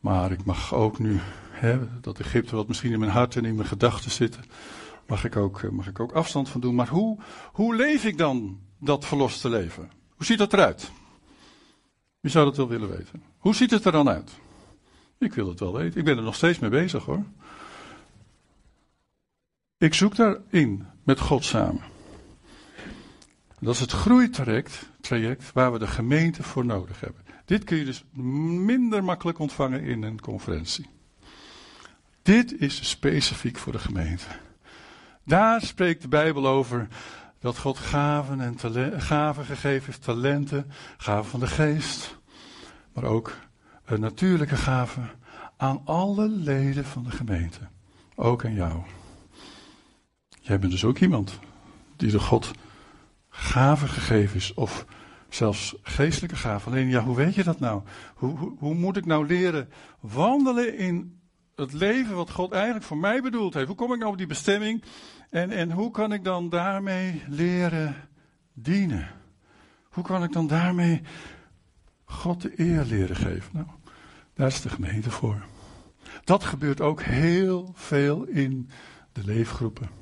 [0.00, 3.54] Maar ik mag ook nu, hè, dat Egypte wat misschien in mijn hart en in
[3.54, 4.44] mijn gedachten zitten
[5.06, 6.74] mag ik ook, mag ik ook afstand van doen.
[6.74, 7.18] Maar hoe,
[7.52, 9.90] hoe leef ik dan dat verloste leven?
[10.10, 10.90] Hoe ziet dat eruit?
[12.20, 13.22] Wie zou dat wel willen weten?
[13.38, 14.30] Hoe ziet het er dan uit?
[15.18, 15.98] Ik wil het wel weten.
[15.98, 17.24] Ik ben er nog steeds mee bezig hoor.
[19.78, 21.82] Ik zoek daarin met God samen.
[23.60, 27.22] Dat is het groeitraject traject waar we de gemeente voor nodig hebben.
[27.44, 28.04] Dit kun je dus
[28.64, 30.86] minder makkelijk ontvangen in een conferentie.
[32.22, 34.24] Dit is specifiek voor de gemeente.
[35.24, 36.88] Daar spreekt de Bijbel over
[37.40, 42.18] dat God gaven, en gaven gegeven heeft, talenten, gaven van de geest,
[42.92, 43.36] maar ook
[43.84, 45.10] een natuurlijke gaven
[45.56, 47.60] aan alle leden van de gemeente.
[48.14, 48.82] Ook aan jou.
[50.50, 51.38] Jij bent dus ook iemand
[51.96, 52.50] die door God
[53.28, 54.86] gaven gegeven is, of
[55.28, 56.72] zelfs geestelijke gaven.
[56.72, 57.82] Alleen, ja, hoe weet je dat nou?
[58.14, 59.68] Hoe, hoe, hoe moet ik nou leren
[60.00, 61.20] wandelen in
[61.54, 63.66] het leven wat God eigenlijk voor mij bedoeld heeft?
[63.66, 64.82] Hoe kom ik nou op die bestemming?
[65.28, 67.94] En, en hoe kan ik dan daarmee leren
[68.52, 69.08] dienen?
[69.88, 71.02] Hoe kan ik dan daarmee
[72.04, 73.50] God de eer leren geven?
[73.52, 73.66] Nou,
[74.34, 75.44] daar is de gemeente voor.
[76.24, 78.70] Dat gebeurt ook heel veel in
[79.12, 79.99] de leefgroepen.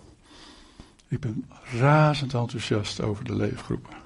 [1.09, 1.44] Ik ben
[1.81, 3.97] razend enthousiast over de leefgroepen.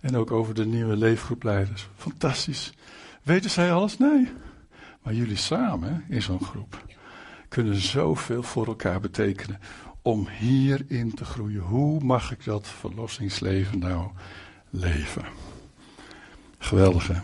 [0.00, 1.88] En ook over de nieuwe leefgroepleiders.
[1.96, 2.72] Fantastisch.
[3.22, 3.98] Weten zij alles?
[3.98, 4.28] Nee.
[5.02, 6.84] Maar jullie samen in zo'n groep
[7.48, 9.60] kunnen zoveel voor elkaar betekenen
[10.02, 11.60] om hierin te groeien.
[11.60, 14.10] Hoe mag ik dat verlossingsleven nou
[14.70, 15.24] leven?
[16.58, 17.20] Geweldig hè?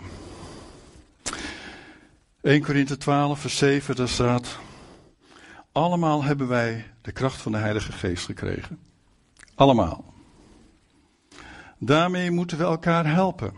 [2.40, 4.58] 1 Korinthe 12 vers 7 daar staat...
[5.72, 8.78] Allemaal hebben wij de kracht van de Heilige Geest gekregen.
[9.54, 10.12] Allemaal.
[11.78, 13.52] Daarmee moeten we elkaar helpen.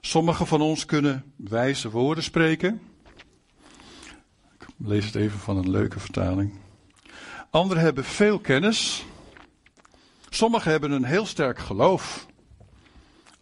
[0.00, 2.80] Sommigen van ons kunnen wijze woorden spreken.
[4.58, 6.52] Ik lees het even van een leuke vertaling.
[7.50, 9.04] Anderen hebben veel kennis.
[10.28, 12.26] Sommigen hebben een heel sterk geloof.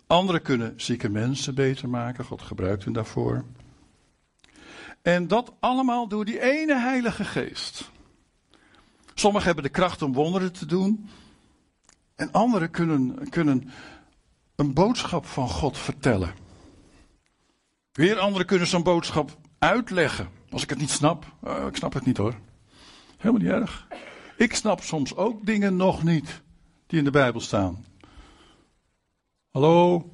[0.07, 2.25] Anderen kunnen zieke mensen beter maken.
[2.25, 3.45] God gebruikt hen daarvoor.
[5.03, 7.91] En dat allemaal door die ene Heilige Geest.
[9.15, 11.09] Sommigen hebben de kracht om wonderen te doen.
[12.15, 13.71] En anderen kunnen, kunnen
[14.57, 16.35] een boodschap van God vertellen.
[17.93, 20.29] Weer anderen kunnen zo'n boodschap uitleggen.
[20.51, 22.35] Als ik het niet snap, uh, ik snap het niet hoor.
[23.17, 23.87] Helemaal niet erg.
[24.37, 26.43] Ik snap soms ook dingen nog niet
[26.87, 27.85] die in de Bijbel staan.
[29.51, 30.11] Hallo?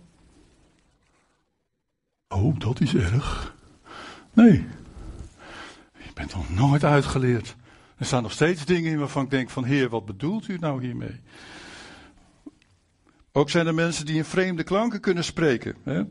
[2.29, 3.55] Oh, dat is erg.
[4.33, 4.67] Nee.
[5.93, 7.57] Je bent nog nooit uitgeleerd.
[8.01, 10.85] Er staan nog steeds dingen in waarvan ik denk van Heer, wat bedoelt u nou
[10.85, 11.21] hiermee?
[13.33, 15.77] Ook zijn er mensen die in vreemde klanken kunnen spreken.
[15.83, 16.03] Hè?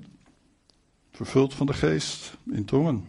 [1.11, 3.07] Vervuld van de geest, in tongen.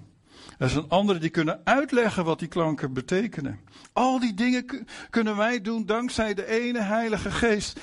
[0.59, 3.61] Er zijn anderen die kunnen uitleggen wat die klanken betekenen.
[3.93, 7.81] Al die dingen kunnen wij doen dankzij de ene Heilige Geest.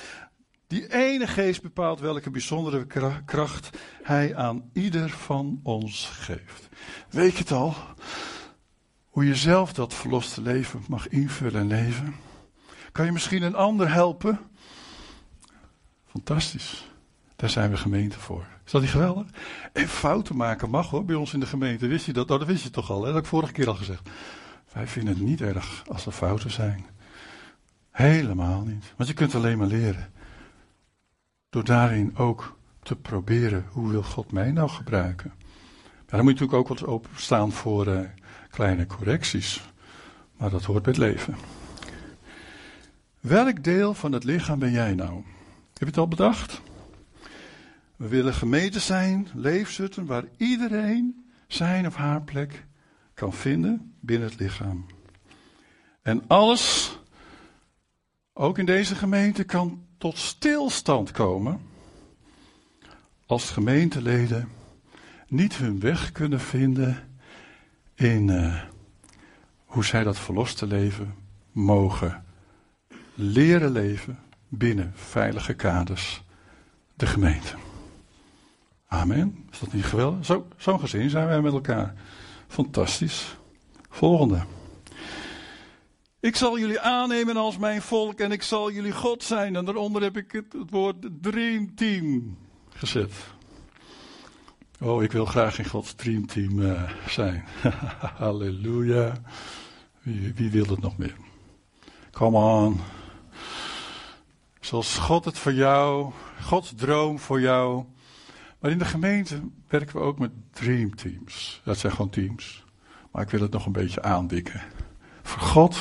[0.66, 2.86] Die ene geest bepaalt welke bijzondere
[3.24, 3.70] kracht
[4.02, 6.68] hij aan ieder van ons geeft.
[7.10, 7.74] Weet je het al?
[9.18, 12.14] Hoe je zelf dat verloste leven mag invullen en leven?
[12.92, 14.38] Kan je misschien een ander helpen?
[16.06, 16.90] Fantastisch.
[17.36, 18.46] Daar zijn we gemeente voor.
[18.64, 19.26] Is dat niet geweldig?
[19.72, 21.86] En fouten maken mag hoor, bij ons in de gemeente.
[21.86, 22.30] Wist je dat?
[22.30, 23.04] Oh, dat wist je toch al, hè?
[23.04, 24.08] dat heb ik vorige keer al gezegd.
[24.72, 26.86] Wij vinden het niet erg als er fouten zijn.
[27.90, 28.92] Helemaal niet.
[28.96, 30.12] Want je kunt alleen maar leren.
[31.50, 35.32] Door daarin ook te proberen, hoe wil God mij nou gebruiken?
[35.36, 38.00] Maar dan moet je natuurlijk ook wat openstaan voor uh,
[38.50, 39.60] kleine correcties.
[40.36, 41.36] Maar dat hoort bij het leven.
[43.20, 45.14] Welk deel van het lichaam ben jij nou?
[45.14, 46.60] Heb je het al bedacht?
[47.96, 52.66] We willen gemeente zijn, leefzutten, waar iedereen zijn of haar plek
[53.14, 54.86] kan vinden binnen het lichaam.
[56.02, 56.96] En alles,
[58.32, 61.60] ook in deze gemeente, kan tot stilstand komen
[63.26, 64.48] als gemeenteleden
[65.28, 67.07] niet hun weg kunnen vinden
[67.98, 68.62] in uh,
[69.64, 71.14] hoe zij dat verloste leven
[71.52, 72.24] mogen
[73.14, 76.22] leren leven binnen veilige kaders,
[76.94, 77.54] de gemeente.
[78.86, 79.46] Amen.
[79.50, 80.24] Is dat niet geweldig?
[80.24, 81.94] Zo'n zo gezin zijn wij met elkaar.
[82.48, 83.36] Fantastisch.
[83.90, 84.42] Volgende.
[86.20, 89.56] Ik zal jullie aannemen als mijn volk en ik zal jullie God zijn.
[89.56, 92.36] En daaronder heb ik het, het woord Dream Team
[92.68, 93.12] gezet.
[94.80, 97.44] Oh, ik wil graag in Gods Dream Team uh, zijn.
[98.18, 99.12] Halleluja.
[100.02, 101.16] Wie, wie wil het nog meer?
[102.10, 102.80] Come on.
[104.60, 106.12] Zoals God het voor jou,
[106.42, 107.84] Gods droom voor jou.
[108.58, 111.60] Maar in de gemeente werken we ook met dream teams.
[111.64, 112.64] Dat zijn gewoon teams.
[113.10, 114.62] Maar ik wil het nog een beetje aandikken.
[115.22, 115.78] Voor God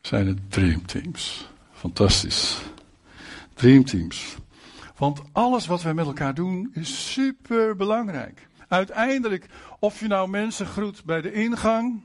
[0.00, 1.48] zijn het dream teams.
[1.72, 2.58] Fantastisch.
[3.54, 4.36] Dream teams.
[4.96, 8.48] Want alles wat wij met elkaar doen is super belangrijk.
[8.68, 9.46] Uiteindelijk,
[9.78, 12.02] of je nou mensen groet bij de ingang.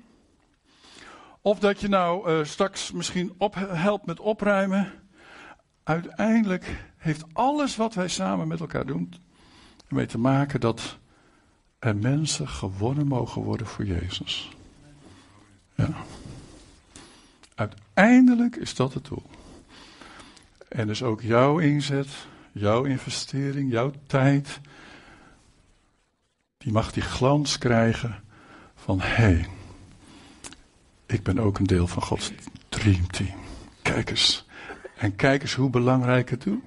[1.41, 4.91] Of dat je nou uh, straks misschien op, helpt met opruimen.
[5.83, 9.13] Uiteindelijk heeft alles wat wij samen met elkaar doen
[9.89, 10.97] ermee te maken dat
[11.79, 14.49] er mensen gewonnen mogen worden voor Jezus.
[15.75, 15.89] Ja.
[17.55, 19.29] Uiteindelijk is dat het doel.
[20.67, 22.07] En dus ook jouw inzet,
[22.59, 24.59] jouw investering, jouw tijd,
[26.57, 28.23] die mag die glans krijgen
[28.75, 29.47] van hé, hey,
[31.05, 32.31] ik ben ook een deel van Gods
[32.69, 33.37] dreamteam.
[33.81, 34.45] Kijk eens.
[34.97, 36.63] En kijk eens hoe belangrijk het doet.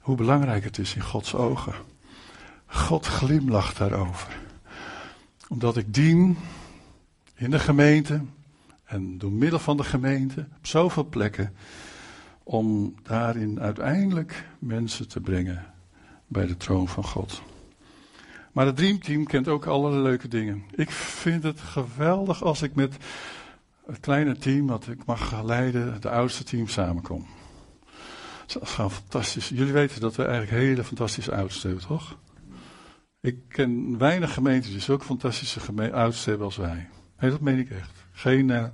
[0.00, 1.74] Hoe belangrijk het is in Gods ogen.
[2.66, 4.36] God glimlacht daarover.
[5.48, 6.38] Omdat ik dien
[7.34, 8.20] in de gemeente
[8.84, 11.54] en door middel van de gemeente op zoveel plekken
[12.48, 15.64] om daarin uiteindelijk mensen te brengen
[16.26, 17.42] bij de troon van God.
[18.52, 20.64] Maar het Dreamteam kent ook allerlei leuke dingen.
[20.74, 22.96] Ik vind het geweldig als ik met
[23.86, 27.26] het kleine team dat ik mag leiden, de oudste team, samenkom.
[28.46, 29.48] Dat is gewoon fantastisch.
[29.48, 32.18] Jullie weten dat we eigenlijk hele fantastische oudsten hebben, toch?
[33.20, 36.88] Ik ken weinig gemeenten die zulke fantastische oudsten hebben als wij.
[37.18, 38.04] Nee, dat meen ik echt.
[38.12, 38.64] Geen uh,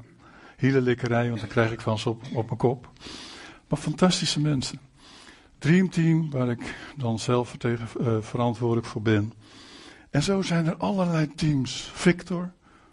[0.57, 2.93] hielenlikkerij, want dan krijg ik van ze op, op mijn kop.
[3.69, 4.79] Maar fantastische mensen.
[5.59, 7.79] Dreamteam, waar ik dan zelf uh,
[8.21, 9.33] verantwoordelijk voor ben.
[10.11, 11.91] En zo zijn er allerlei teams.
[11.95, 12.53] Victor,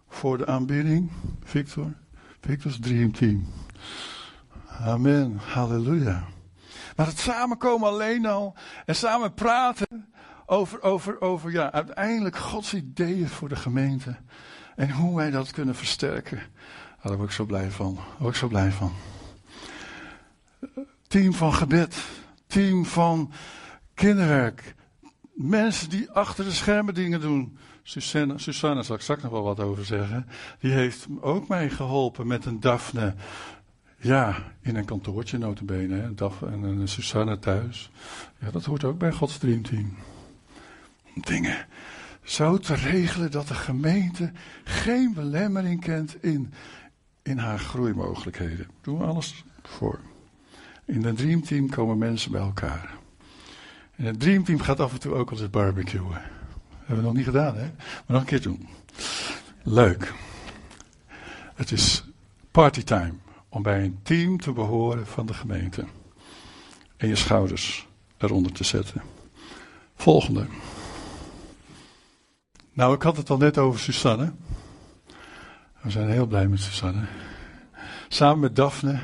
[0.10, 1.12] voor de aanbidding.
[1.44, 1.94] Victor,
[2.42, 3.48] Victor's Dreamteam.
[4.68, 6.24] Amen, halleluja.
[6.96, 8.56] Maar het samenkomen alleen al
[8.86, 10.10] en samen praten
[10.46, 14.16] over, over, over ja, uiteindelijk Gods ideeën voor de gemeente.
[14.76, 16.42] En hoe wij dat kunnen versterken.
[17.04, 17.96] Daar word ik zo blij van.
[17.96, 18.92] Daar word ik zo blij van.
[21.08, 21.96] Team van gebed.
[22.48, 23.32] Team van
[23.94, 24.76] kinderwerk.
[25.34, 27.58] Mensen die achter de schermen dingen doen.
[27.84, 30.28] Susanne, Susanne zal ik straks nog wel wat over zeggen.
[30.60, 33.16] Die heeft ook mij geholpen met een Daphne.
[33.98, 35.96] Ja, in een kantoortje notabene.
[35.96, 36.14] Hè.
[36.14, 37.92] Daphne en een Susanne thuis.
[38.40, 39.98] Ja, dat hoort ook bij Gods Dreamteam.
[41.14, 41.66] Dingen
[42.24, 44.32] zo te regelen dat de gemeente
[44.64, 46.54] geen belemmering kent in,
[47.22, 48.68] in haar groeimogelijkheden.
[48.82, 50.00] Doen we alles voor.
[50.86, 52.94] In het Dreamteam komen mensen bij elkaar.
[53.96, 56.22] En het Dreamteam gaat af en toe ook eens barbecuen.
[56.78, 57.72] Hebben we nog niet gedaan, hè?
[57.78, 58.68] Maar nog een keer doen.
[59.64, 60.14] Leuk.
[61.56, 62.04] Het is
[62.52, 63.14] partytime
[63.50, 65.86] om bij een team te behoren van de gemeente.
[66.98, 69.02] En je schouders eronder te zetten.
[69.96, 70.46] Volgende.
[72.74, 74.32] Nou, ik had het al net over Susanne.
[75.82, 77.06] We zijn heel blij met Susanne.
[78.14, 79.00] Samen met Daphne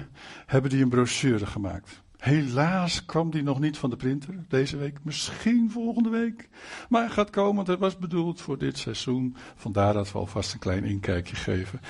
[0.45, 2.01] hebben die een brochure gemaakt.
[2.17, 4.97] Helaas kwam die nog niet van de printer deze week.
[5.03, 6.49] Misschien volgende week.
[6.89, 9.35] Maar hij gaat komen, want het was bedoeld voor dit seizoen.
[9.55, 11.81] Vandaar dat we alvast een klein inkijkje geven.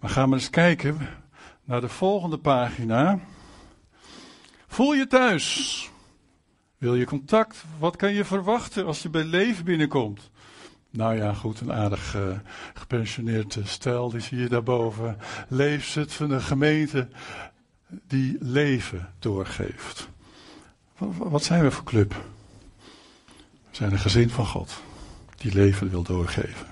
[0.00, 0.98] Maar gaan we eens kijken
[1.64, 3.18] naar de volgende pagina.
[4.66, 5.90] Voel je thuis?
[6.78, 7.64] Wil je contact?
[7.78, 10.30] Wat kan je verwachten als je bij Leven binnenkomt?
[10.90, 12.22] Nou ja, goed, een aardig uh,
[12.74, 15.18] gepensioneerd uh, stel, die zie je daarboven.
[15.48, 17.08] Leefzit van een gemeente
[18.06, 20.08] die leven doorgeeft.
[20.98, 22.14] Wat, zijn we voor club?
[23.70, 24.82] We zijn een gezin van God,
[25.36, 26.66] die leven wil doorgeven.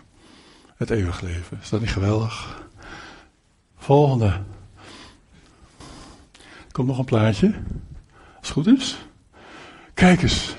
[0.77, 1.59] Het eeuwig leven.
[1.63, 2.65] Is dat niet geweldig?
[3.77, 4.43] Volgende.
[6.73, 7.47] Komt nog een plaatje.
[8.39, 8.99] Als het goed is.
[9.95, 10.55] Kijk eens.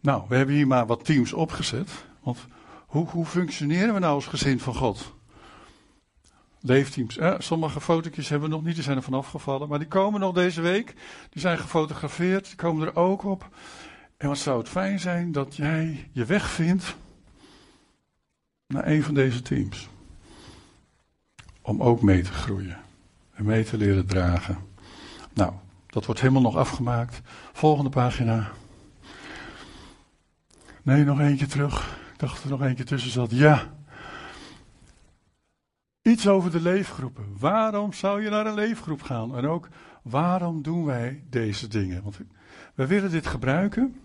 [0.00, 1.90] Nou, we hebben hier maar wat teams opgezet.
[2.22, 2.38] Want
[2.92, 5.14] hoe, hoe functioneren we nou als gezin van God?
[6.60, 7.16] Leefteams.
[7.18, 9.68] Eh, sommige fotootjes hebben we nog niet, die zijn er vanaf gevallen.
[9.68, 10.94] Maar die komen nog deze week.
[11.30, 13.48] Die zijn gefotografeerd, die komen er ook op.
[14.16, 16.96] En wat zou het fijn zijn dat jij je weg vindt
[18.66, 19.88] naar een van deze teams.
[21.62, 22.80] Om ook mee te groeien.
[23.34, 24.58] En mee te leren dragen.
[25.32, 25.52] Nou,
[25.86, 27.20] dat wordt helemaal nog afgemaakt.
[27.52, 28.50] Volgende pagina.
[30.82, 33.30] Nee, nog eentje terug dacht er nog eentje tussen zat.
[33.30, 33.74] Ja.
[36.02, 37.24] Iets over de leefgroepen.
[37.38, 39.36] Waarom zou je naar een leefgroep gaan?
[39.36, 39.68] En ook
[40.02, 42.02] waarom doen wij deze dingen?
[42.02, 42.20] Want
[42.74, 43.96] we willen dit gebruiken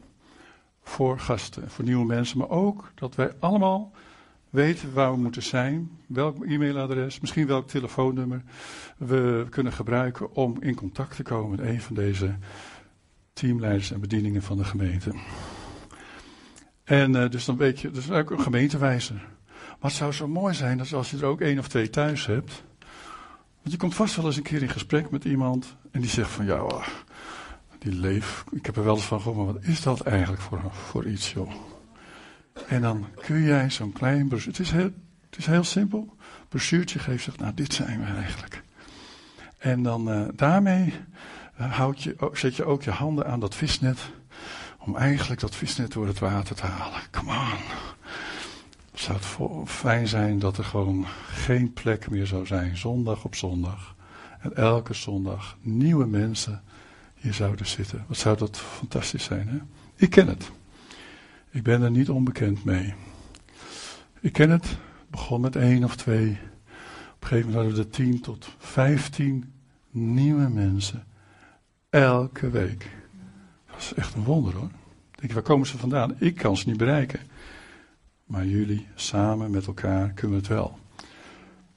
[0.82, 3.92] voor gasten, voor nieuwe mensen, maar ook dat wij allemaal
[4.50, 8.42] weten waar we moeten zijn, welk e-mailadres, misschien welk telefoonnummer
[8.98, 12.36] we kunnen gebruiken om in contact te komen met een van deze
[13.34, 15.12] teamleiders en bedieningen van de gemeente.
[16.88, 19.16] En uh, dus dan weet je, is ook een gemeentewijzer.
[19.56, 22.26] Maar het zou zo mooi zijn dat als je er ook één of twee thuis
[22.26, 22.64] hebt.
[23.62, 25.76] Want je komt vast wel eens een keer in gesprek met iemand.
[25.92, 26.84] En die zegt van ja,
[27.80, 28.44] die leef.
[28.52, 31.34] Ik heb er wel eens van gehoord, maar wat is dat eigenlijk voor, voor iets,
[31.34, 31.52] joh?
[32.68, 34.92] En dan kun jij zo'n klein Het is heel,
[35.30, 36.16] het is heel simpel.
[36.50, 38.64] Brochuurtje geeft zegt, nou, dit zijn we eigenlijk.
[39.58, 40.94] En dan uh, daarmee
[41.96, 44.00] je, zet je ook je handen aan dat visnet
[44.88, 47.02] om eigenlijk dat visnet door het water te halen.
[47.12, 47.60] Come on.
[48.94, 53.96] Zou het fijn zijn dat er gewoon geen plek meer zou zijn, zondag op zondag.
[54.40, 56.64] En elke zondag nieuwe mensen
[57.16, 58.06] hier zouden zitten.
[58.08, 59.58] Wat zou dat fantastisch zijn, hè?
[59.96, 60.52] Ik ken het.
[61.50, 62.94] Ik ben er niet onbekend mee.
[64.20, 64.78] Ik ken het.
[65.08, 66.30] begon met één of twee.
[66.30, 69.54] Op een gegeven moment hadden we er tien tot vijftien
[69.92, 71.04] nieuwe mensen.
[71.90, 72.97] Elke week.
[73.78, 74.70] Dat is echt een wonder hoor.
[75.12, 76.16] Denk je, waar komen ze vandaan?
[76.20, 77.20] Ik kan ze niet bereiken.
[78.26, 80.80] Maar jullie samen met elkaar kunnen het wel.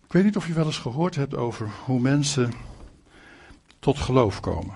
[0.05, 2.53] Ik weet niet of je wel eens gehoord hebt over hoe mensen
[3.79, 4.75] tot geloof komen.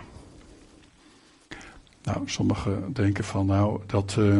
[2.03, 4.39] Nou, sommigen denken van nou dat uh,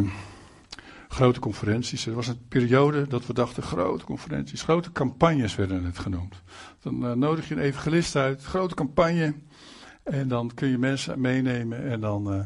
[1.07, 2.05] grote conferenties.
[2.05, 6.41] Er was een periode dat we dachten grote conferenties, grote campagnes werden het genoemd.
[6.81, 9.33] Dan uh, nodig je een evangelist uit, grote campagne.
[10.05, 12.45] En dan kun je mensen meenemen en dan uh,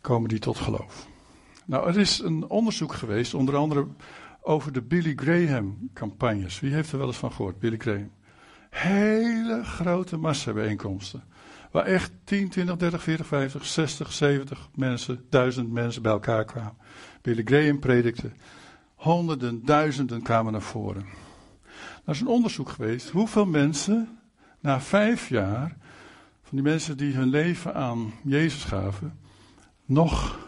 [0.00, 1.06] komen die tot geloof.
[1.64, 3.86] Nou, er is een onderzoek geweest, onder andere
[4.40, 6.60] over de Billy Graham campagnes.
[6.60, 7.58] Wie heeft er wel eens van gehoord?
[7.58, 8.10] Billy Graham.
[8.70, 11.24] Hele grote massabijeenkomsten.
[11.70, 16.76] Waar echt 10, 20, 30, 40, 50, 60, 70 mensen, duizend mensen bij elkaar kwamen.
[17.22, 18.30] Billy Graham predikte.
[18.94, 21.06] Honderden, duizenden kwamen naar voren.
[22.04, 24.18] Er is een onderzoek geweest hoeveel mensen
[24.60, 25.76] na vijf jaar,
[26.46, 29.18] van die mensen die hun leven aan Jezus gaven,
[29.84, 30.38] nog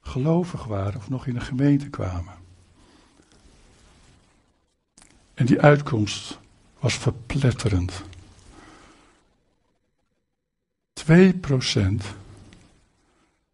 [0.00, 2.34] gelovig waren of nog in de gemeente kwamen.
[5.34, 6.38] En die uitkomst
[6.78, 8.02] was verpletterend.
[11.00, 11.04] 2%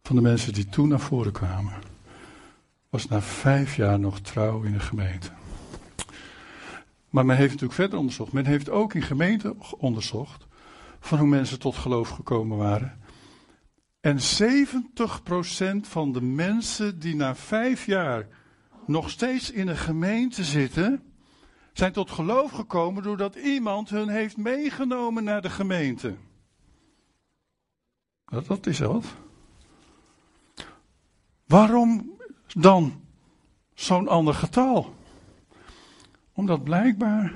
[0.03, 1.73] van de mensen die toen naar voren kwamen,
[2.89, 5.31] was na vijf jaar nog trouw in de gemeente.
[7.09, 8.31] Maar men heeft natuurlijk verder onderzocht.
[8.31, 10.47] Men heeft ook in gemeenten onderzocht
[10.99, 13.01] van hoe mensen tot geloof gekomen waren.
[13.99, 14.21] En 70%
[15.81, 18.27] van de mensen die na vijf jaar
[18.85, 21.03] nog steeds in een gemeente zitten,
[21.73, 26.15] zijn tot geloof gekomen doordat iemand hun heeft meegenomen naar de gemeente.
[28.25, 29.05] Dat, dat is wat.
[31.45, 32.11] Waarom
[32.47, 33.01] dan
[33.73, 34.95] zo'n ander getal?
[36.33, 37.33] Omdat blijkbaar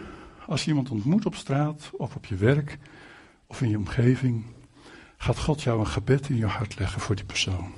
[0.48, 2.78] als je iemand ontmoet op straat of op je werk
[3.54, 4.44] of in je omgeving,
[5.18, 7.72] gaat God jou een gebed in je hart leggen voor die persoon.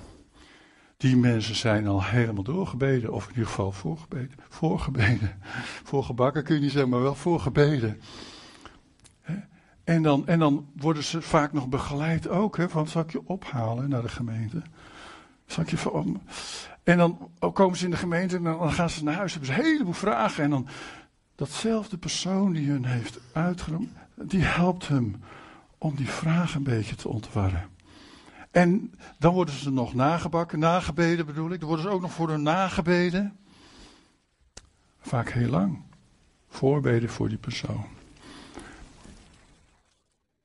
[0.97, 4.37] Die mensen zijn al helemaal doorgebeden, of in ieder geval voorgebeden.
[4.49, 5.41] Voorgebeden.
[5.91, 8.01] Voorgebakken kun je niet zeggen, maar wel voorgebeden.
[9.83, 13.27] En dan, en dan worden ze vaak nog begeleid ook, hè, van zal ik je
[13.27, 14.61] ophalen naar de gemeente?
[15.45, 16.13] Zal ik je
[16.83, 19.59] En dan komen ze in de gemeente en dan gaan ze naar huis, hebben ze
[19.59, 20.43] een heleboel vragen.
[20.43, 20.67] En dan
[21.35, 25.15] datzelfde persoon die hun heeft uitgenomen, die helpt hem
[25.85, 27.69] om die vragen een beetje te ontwarren.
[28.51, 31.59] En dan worden ze nog nagebakken, nagebeden bedoel ik.
[31.59, 33.37] Dan worden ze ook nog voor hun nagebeden.
[34.99, 35.81] Vaak heel lang.
[36.49, 37.85] Voorbeden voor die persoon.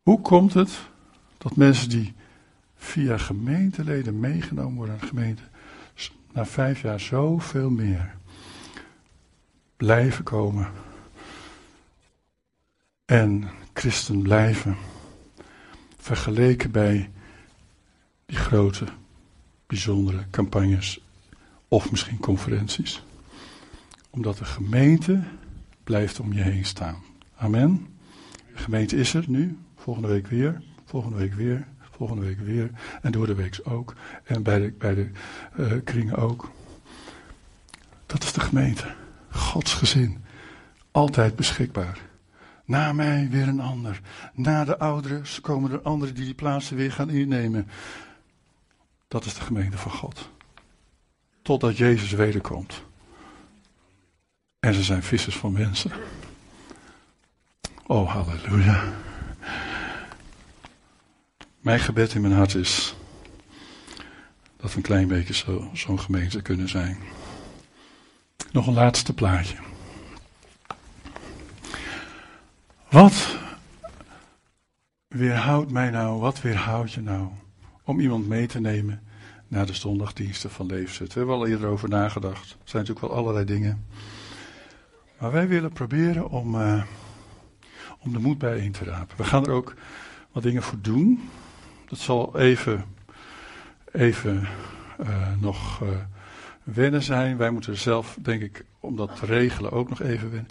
[0.02, 0.78] Hoe komt het
[1.38, 2.14] dat mensen die
[2.76, 5.42] via gemeenteleden meegenomen worden aan de gemeente,
[6.32, 8.16] na vijf jaar zoveel meer
[9.76, 10.68] blijven komen
[13.04, 14.76] en christen blijven,
[16.00, 17.10] vergeleken bij
[18.26, 18.84] die grote,
[19.66, 21.00] bijzondere campagnes
[21.68, 23.02] of misschien conferenties.
[24.10, 25.22] Omdat de gemeente
[25.84, 26.96] blijft om je heen staan.
[27.36, 27.86] Amen.
[28.52, 31.66] De gemeente is er nu, volgende week weer, volgende week weer,
[32.00, 32.70] volgende week weer.
[33.02, 33.94] En door de week ook.
[34.24, 35.10] En bij de, bij de
[35.58, 36.50] uh, kringen ook.
[38.06, 38.94] Dat is de gemeente.
[39.30, 40.24] Gods gezin.
[40.90, 42.09] Altijd beschikbaar.
[42.70, 44.00] Na mij weer een ander.
[44.34, 47.68] Na de ouderen komen er anderen die die plaatsen weer gaan innemen.
[49.08, 50.30] Dat is de gemeente van God.
[51.42, 52.82] Totdat Jezus wederkomt.
[54.60, 55.90] En ze zijn vissers van mensen.
[57.86, 58.84] Oh, halleluja.
[61.60, 62.94] Mijn gebed in mijn hart is
[64.56, 66.98] dat we een klein beetje zo, zo'n gemeente kunnen zijn.
[68.52, 69.69] Nog een laatste plaatje.
[72.90, 73.38] Wat
[75.08, 77.28] weerhoudt mij nou, wat weerhoudt je nou
[77.84, 79.02] om iemand mee te nemen
[79.48, 81.12] naar de zondagdiensten van Leefzet?
[81.12, 82.50] We hebben al eerder over nagedacht.
[82.50, 83.86] Er zijn natuurlijk wel allerlei dingen.
[85.18, 86.82] Maar wij willen proberen om, uh,
[87.98, 89.16] om de moed bijeen te rapen.
[89.16, 89.74] We gaan er ook
[90.32, 91.30] wat dingen voor doen.
[91.88, 92.84] Dat zal even,
[93.92, 94.48] even
[95.00, 95.88] uh, nog uh,
[96.62, 97.36] wennen zijn.
[97.36, 100.50] Wij moeten zelf, denk ik, om dat te regelen ook nog even wennen.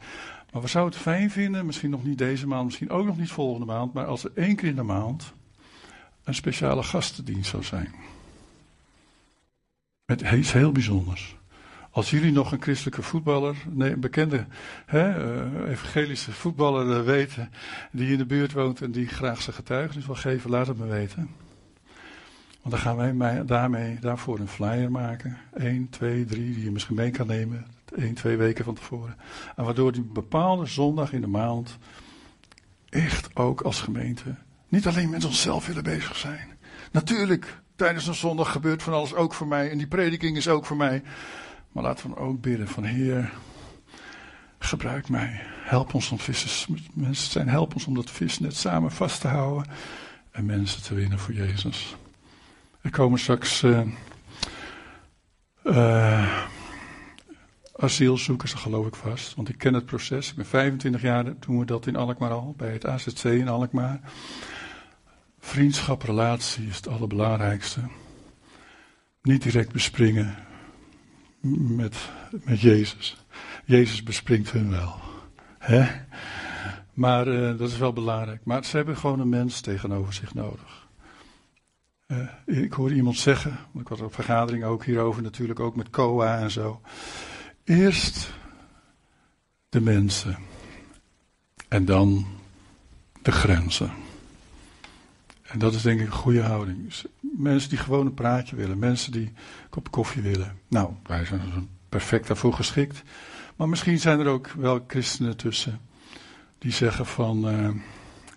[0.51, 3.31] Maar we zouden het fijn vinden, misschien nog niet deze maand, misschien ook nog niet
[3.31, 5.33] volgende maand, maar als er één keer in de maand
[6.23, 7.93] een speciale gastendienst zou zijn.
[10.05, 11.37] Met iets heel bijzonders.
[11.91, 14.45] Als jullie nog een christelijke voetballer, nee, een bekende
[14.85, 15.33] hè,
[15.63, 17.51] uh, evangelische voetballer uh, weten,
[17.91, 20.85] die in de buurt woont en die graag zijn getuigenis wil geven, laat het me
[20.85, 21.29] weten.
[22.61, 25.37] Want dan gaan wij daarmee, daarvoor een flyer maken.
[25.53, 27.65] 1, 2, 3, die je misschien mee kan nemen.
[27.95, 29.17] 1, 2 weken van tevoren.
[29.55, 31.77] En waardoor die bepaalde zondag in de maand
[32.89, 34.35] echt ook als gemeente
[34.69, 36.57] niet alleen met onszelf willen bezig zijn.
[36.91, 39.71] Natuurlijk, tijdens een zondag gebeurt van alles ook voor mij.
[39.71, 41.03] En die prediking is ook voor mij.
[41.71, 43.33] Maar laten we ook bidden van Heer,
[44.59, 45.41] gebruik mij.
[45.63, 47.49] Help ons om vissers mensen zijn.
[47.49, 49.71] Help ons om dat visnet samen vast te houden.
[50.31, 51.95] En mensen te winnen voor Jezus.
[52.81, 53.81] Er komen straks uh,
[57.79, 59.35] asielzoekers, dat geloof ik vast.
[59.35, 60.29] Want ik ken het proces.
[60.29, 62.53] Ik ben 25 jaar, doen we dat in Alkmaar al.
[62.57, 63.99] Bij het AZC in Alkmaar.
[65.39, 67.81] Vriendschap, relatie is het allerbelangrijkste.
[69.21, 70.35] Niet direct bespringen
[71.41, 71.95] met,
[72.43, 73.25] met Jezus.
[73.65, 74.95] Jezus bespringt hun wel.
[75.57, 75.87] Hè?
[76.93, 78.45] Maar uh, dat is wel belangrijk.
[78.45, 80.87] Maar ze hebben gewoon een mens tegenover zich nodig.
[82.07, 86.39] Uh, ik hoorde iemand zeggen, ik was op vergadering ook hierover natuurlijk, ook met COA
[86.39, 86.81] en zo.
[87.69, 88.33] Eerst
[89.69, 90.37] de mensen
[91.67, 92.25] en dan
[93.21, 93.91] de grenzen.
[95.43, 96.85] En dat is denk ik een goede houding.
[96.85, 99.35] Dus mensen die gewoon een praatje willen, mensen die een
[99.69, 100.59] kop koffie willen.
[100.67, 103.01] Nou, wij zijn dus perfect daarvoor geschikt.
[103.55, 105.79] Maar misschien zijn er ook wel christenen tussen
[106.57, 107.69] die zeggen van, uh,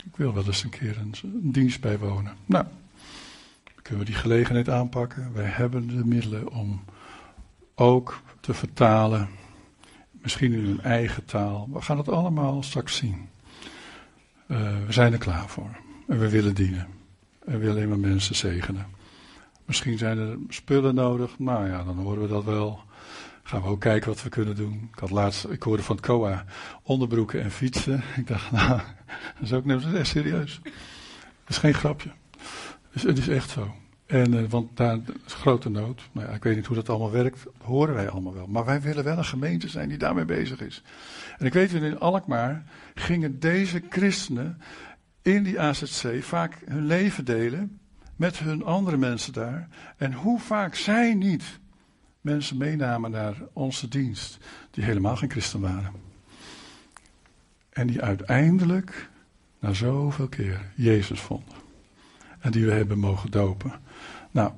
[0.04, 2.36] ik wil wel eens een keer een, een dienst bijwonen.
[2.46, 2.64] Nou,
[3.82, 5.32] kunnen we die gelegenheid aanpakken.
[5.32, 6.84] Wij hebben de middelen om
[7.82, 9.28] ook te vertalen,
[10.10, 11.68] misschien in hun eigen taal.
[11.72, 13.28] We gaan het allemaal straks zien.
[14.46, 15.76] Uh, we zijn er klaar voor
[16.08, 16.86] en we willen dienen.
[17.44, 18.86] En we willen alleen maar mensen zegenen.
[19.64, 21.38] Misschien zijn er spullen nodig.
[21.38, 22.80] Nou ja, dan horen we dat wel.
[23.42, 24.88] Gaan we ook kijken wat we kunnen doen.
[24.92, 26.44] Ik had laatst, ik hoorde van het COA
[26.82, 28.02] onderbroeken en fietsen.
[28.16, 28.80] Ik dacht, nou,
[29.34, 30.60] dat is ook net echt serieus.
[30.62, 32.10] Dat is geen grapje.
[32.90, 33.74] Het is echt zo.
[34.12, 36.08] En, uh, want daar is grote nood.
[36.12, 37.44] Nou ja, ik weet niet hoe dat allemaal werkt.
[37.44, 38.46] Dat horen wij allemaal wel.
[38.46, 40.82] Maar wij willen wel een gemeente zijn die daarmee bezig is.
[41.38, 44.60] En ik weet, in Alkmaar gingen deze christenen
[45.22, 47.80] in die AZC vaak hun leven delen
[48.16, 49.68] met hun andere mensen daar.
[49.96, 51.60] En hoe vaak zij niet
[52.20, 54.38] mensen meenamen naar onze dienst,
[54.70, 55.92] die helemaal geen christen waren.
[57.70, 59.08] En die uiteindelijk,
[59.58, 61.54] na zoveel keer, Jezus vonden.
[62.38, 63.72] En die we hebben mogen dopen.
[64.32, 64.52] Nou,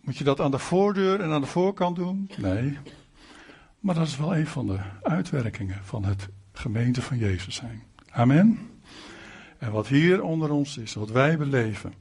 [0.00, 2.30] moet je dat aan de voordeur en aan de voorkant doen?
[2.36, 2.78] Nee.
[3.80, 7.82] Maar dat is wel een van de uitwerkingen van het gemeente van Jezus zijn.
[8.10, 8.58] Amen.
[9.58, 11.94] En wat hier onder ons is, wat wij beleven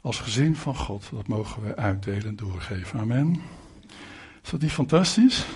[0.00, 3.00] als gezin van God, dat mogen we uitdelen en doorgeven.
[3.00, 3.40] Amen.
[4.42, 5.46] Is dat niet fantastisch?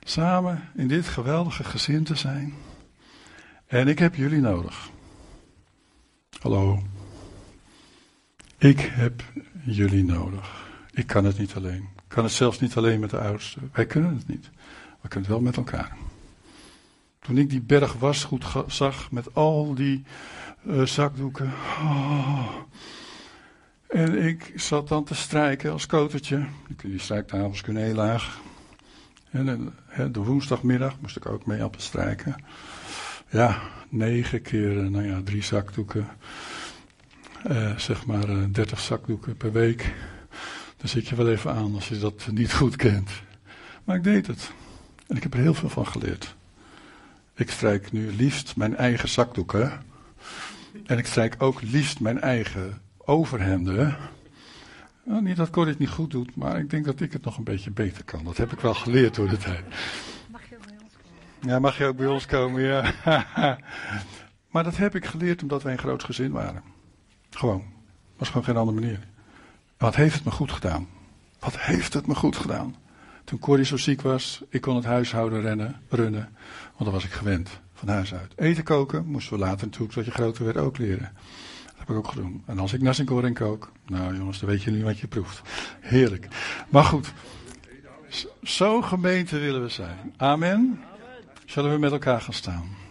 [0.00, 2.54] Samen in dit geweldige gezin te zijn.
[3.66, 4.90] En ik heb jullie nodig.
[6.40, 6.82] Hallo.
[8.58, 9.22] Ik heb
[9.64, 10.70] jullie nodig.
[10.90, 11.88] Ik kan het niet alleen.
[11.96, 13.58] Ik kan het zelfs niet alleen met de oudste.
[13.72, 14.50] Wij kunnen het niet.
[15.00, 15.96] We kunnen het wel met elkaar.
[17.20, 20.04] Toen ik die berg wasgoed zag met al die
[20.66, 21.52] uh, zakdoeken.
[21.80, 22.48] Oh.
[23.88, 26.46] En ik zat dan te strijken als kotertje.
[26.76, 28.40] Die strijktafels kunnen heel laag.
[29.30, 29.74] En
[30.12, 32.36] de woensdagmiddag moest ik ook mee op strijken.
[33.28, 36.08] Ja, negen keer, eh, nou ja, drie zakdoeken.
[37.50, 39.94] Uh, zeg maar uh, dertig zakdoeken per week.
[40.76, 43.10] Dan zit je wel even aan als je dat niet goed kent.
[43.84, 44.52] Maar ik deed het.
[45.06, 46.34] En ik heb er heel veel van geleerd.
[47.34, 49.82] Ik strijk nu liefst mijn eigen zakdoeken.
[50.86, 53.96] En ik strijk ook liefst mijn eigen overhemden.
[55.04, 57.36] Nou, niet dat Corrie het niet goed doet, maar ik denk dat ik het nog
[57.36, 58.24] een beetje beter kan.
[58.24, 59.64] Dat heb ik wel geleerd door de tijd.
[60.30, 61.50] Mag je ook bij ons komen?
[61.52, 62.92] Ja, mag je ook bij ons komen, ja.
[64.52, 66.71] maar dat heb ik geleerd omdat wij een groot gezin waren.
[67.36, 67.64] Gewoon.
[68.16, 69.06] was gewoon geen andere manier.
[69.76, 70.88] Wat heeft het me goed gedaan?
[71.38, 72.76] Wat heeft het me goed gedaan?
[73.24, 76.28] Toen Corrie zo ziek was, ik kon het huishouden rennen, runnen,
[76.62, 78.32] want dan was ik gewend van huis uit.
[78.36, 81.12] Eten koken moesten we later natuurlijk, zodat je groter werd, ook leren.
[81.64, 82.42] Dat heb ik ook gedaan.
[82.46, 85.42] En als ik nasi kook, nou jongens, dan weet je nu wat je proeft.
[85.80, 86.28] Heerlijk.
[86.68, 87.12] Maar goed,
[88.42, 90.14] zo gemeente willen we zijn.
[90.16, 90.80] Amen.
[91.46, 92.81] Zullen we met elkaar gaan staan?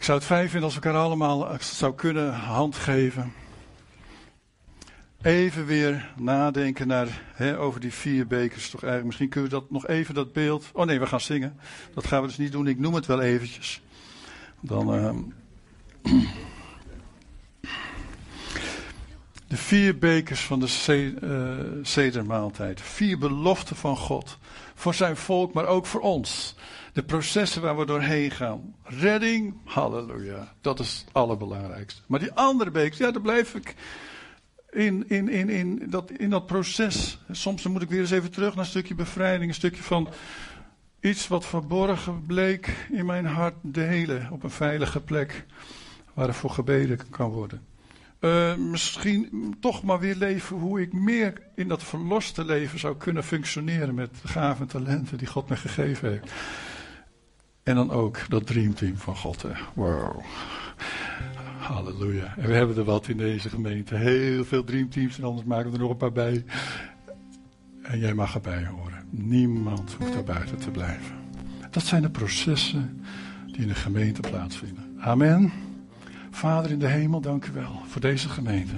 [0.00, 3.32] Ik zou het fijn vinden als we elkaar allemaal zou kunnen hand geven
[5.22, 8.70] even weer nadenken naar, hè, over die vier bekers.
[8.70, 10.70] Toch eigenlijk, misschien kunnen we dat nog even, dat beeld.
[10.72, 11.56] Oh nee, we gaan zingen.
[11.94, 12.66] Dat gaan we dus niet doen.
[12.66, 13.82] Ik noem het wel eventjes.
[14.60, 14.94] Dan.
[14.94, 15.14] Uh...
[19.46, 22.80] De vier bekers van de eh, cedermaaltijd.
[22.80, 24.38] Vier beloften van God.
[24.74, 26.56] Voor zijn volk, maar ook voor ons.
[26.92, 28.74] De processen waar we doorheen gaan.
[28.82, 30.54] Redding, halleluja.
[30.60, 32.02] Dat is het allerbelangrijkste.
[32.06, 33.74] Maar die andere bekers, ja, daar blijf ik
[34.70, 37.18] in, in, in, in, dat, in dat proces.
[37.30, 39.50] Soms moet ik weer eens even terug naar een stukje bevrijding.
[39.50, 40.08] Een stukje van
[41.00, 44.28] iets wat verborgen bleek in mijn hart delen.
[44.30, 45.46] Op een veilige plek
[46.14, 47.68] waar er voor gebeden kan worden.
[48.20, 53.24] Uh, misschien toch maar weer leven hoe ik meer in dat verloste leven zou kunnen
[53.24, 56.32] functioneren met de gaven en talenten die God me gegeven heeft.
[57.62, 59.42] En dan ook dat dreamteam van God.
[59.42, 59.52] Hè.
[59.74, 60.20] Wow.
[61.58, 62.34] Halleluja.
[62.36, 63.94] En we hebben er wat in deze gemeente.
[63.94, 66.44] Heel veel dreamteams en anders maken we er nog een paar bij.
[67.82, 69.06] En jij mag erbij horen.
[69.10, 71.14] Niemand hoeft daar buiten te blijven.
[71.70, 73.04] Dat zijn de processen
[73.46, 74.96] die in de gemeente plaatsvinden.
[74.98, 75.52] Amen.
[76.30, 78.74] Vader in de hemel, dank u wel voor deze gemeente.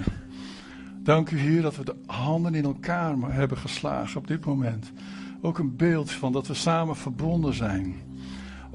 [1.03, 4.91] Dank u, Heer, dat we de handen in elkaar hebben geslagen op dit moment.
[5.41, 7.95] Ook een beeld van dat we samen verbonden zijn.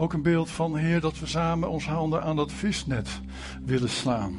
[0.00, 3.20] Ook een beeld van, Heer, dat we samen onze handen aan dat visnet
[3.64, 4.34] willen slaan.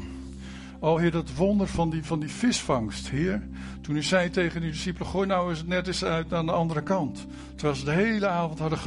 [0.80, 3.48] O Heer, dat wonder van die, van die visvangst, Heer.
[3.82, 6.84] Toen u zei tegen uw discipelen, gooi nou eens net eens uit aan de andere
[6.84, 7.28] kant.
[7.56, 8.80] Terwijl ze de hele avond hadden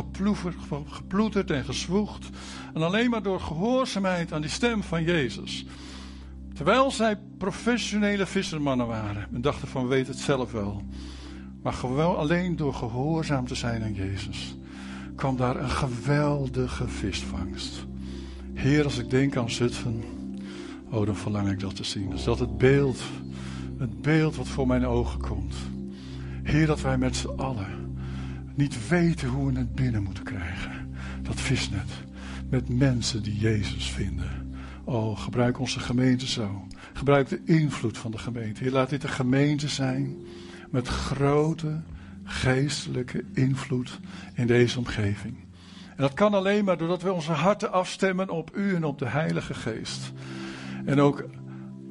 [0.86, 2.28] geploeterd en gezwoegd.
[2.74, 5.66] En alleen maar door gehoorzaamheid aan die stem van Jezus.
[6.54, 9.28] Terwijl zij professionele vissermannen waren.
[9.32, 10.82] En dachten van, weet het zelf wel.
[11.62, 14.56] Maar gewoon alleen door gehoorzaam te zijn aan Jezus.
[15.16, 17.86] Kwam daar een geweldige visvangst.
[18.54, 20.02] Heer, als ik denk aan Zutphen.
[20.90, 22.10] Oh, dan verlang ik dat te zien.
[22.10, 23.02] Dus dat het beeld,
[23.78, 25.54] het beeld wat voor mijn ogen komt.
[26.42, 27.96] Heer, dat wij met z'n allen
[28.54, 30.94] niet weten hoe we het binnen moeten krijgen.
[31.22, 31.90] Dat visnet.
[32.50, 34.54] Met mensen die Jezus vinden.
[34.84, 36.66] Oh, gebruik onze gemeente zo.
[36.92, 38.62] Gebruik de invloed van de gemeente.
[38.62, 40.16] Heer, laat dit een gemeente zijn
[40.70, 41.80] met grote
[42.32, 44.00] geestelijke invloed
[44.34, 45.36] in deze omgeving.
[45.88, 49.08] En dat kan alleen maar doordat we onze harten afstemmen op U en op de
[49.08, 50.12] Heilige Geest.
[50.84, 51.24] En ook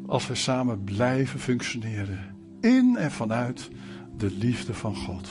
[0.08, 2.36] als we samen blijven functioneren.
[2.62, 3.70] In en vanuit
[4.18, 5.28] de liefde van God.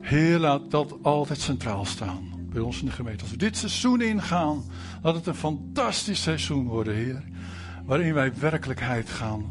[0.00, 3.22] Heer, laat dat altijd centraal staan bij ons in de gemeente.
[3.22, 4.62] Als we dit seizoen ingaan,
[5.02, 7.22] laat het een fantastisch seizoen worden, Heer.
[7.84, 9.44] Waarin wij werkelijkheid gaan,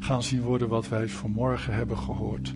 [0.00, 2.54] gaan zien worden wat wij vanmorgen hebben gehoord.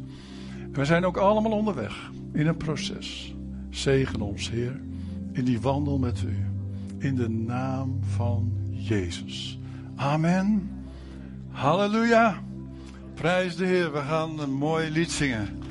[0.74, 3.34] We zijn ook allemaal onderweg in een proces.
[3.70, 4.80] Zegen ons, Heer,
[5.32, 6.36] in die wandel met U.
[6.98, 9.58] In de naam van Jezus.
[9.96, 10.70] Amen.
[11.50, 12.42] Halleluja.
[13.14, 13.92] Prijs de Heer.
[13.92, 15.62] We gaan een mooi lied zingen.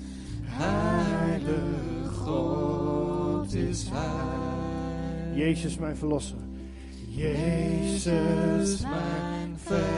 [0.45, 5.37] heilig God is Hij.
[5.37, 6.39] Jezus, mijn verlosser.
[7.09, 9.91] Jezus, mijn verlosser.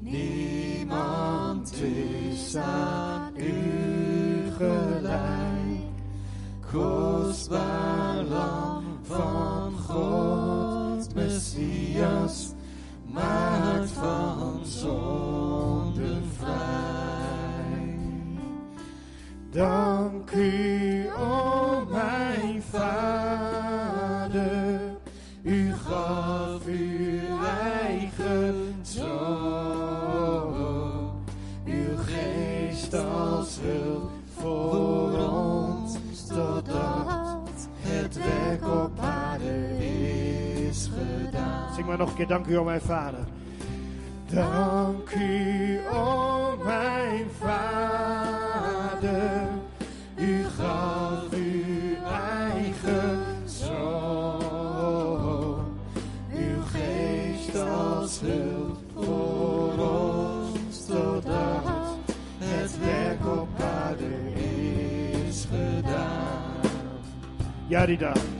[0.00, 3.05] Niemand is aan
[6.76, 12.52] Kostbaar lam van God, Messias,
[13.06, 18.04] maakt van zonde vrij.
[19.50, 20.65] Dank u,
[41.98, 43.24] nog een keer, dank u, o mijn vader.
[44.30, 48.28] Dank u, o mijn Vader,
[50.16, 54.84] u gaf uw eigen zoon,
[56.34, 61.96] uw geest als hulp voor ons, totdat
[62.38, 64.32] het werk op aarde
[65.28, 66.70] is gedaan.
[67.66, 68.35] Ja, die dag.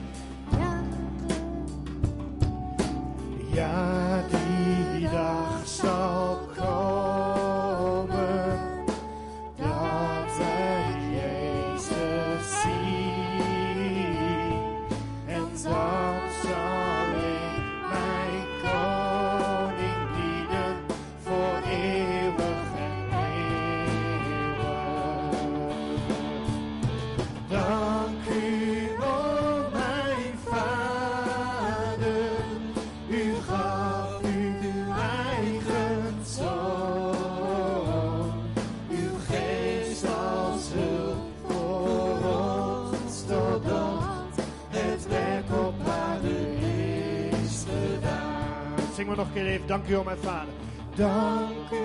[49.09, 49.67] We nog een keer even.
[49.67, 50.53] Dank u wel, mijn vader.
[50.95, 51.77] Dank u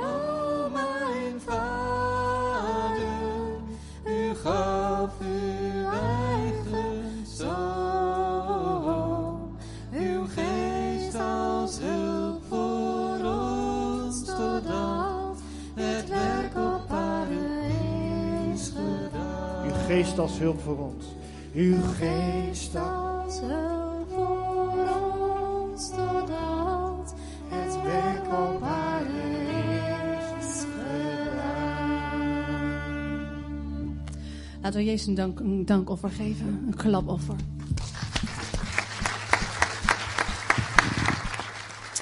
[0.00, 3.04] wel, mijn vader.
[4.06, 7.54] U gaf uw eigen zoon.
[9.92, 15.42] Uw geest als hulp voor ons, totdat
[15.74, 17.34] het werk op aarde
[18.54, 19.64] is gedaan.
[19.66, 21.04] Uw geest als hulp voor ons.
[21.54, 22.93] Uw geest als
[34.74, 37.34] Laten Jezus een, dank, een dankoffer geven, een klapoffer.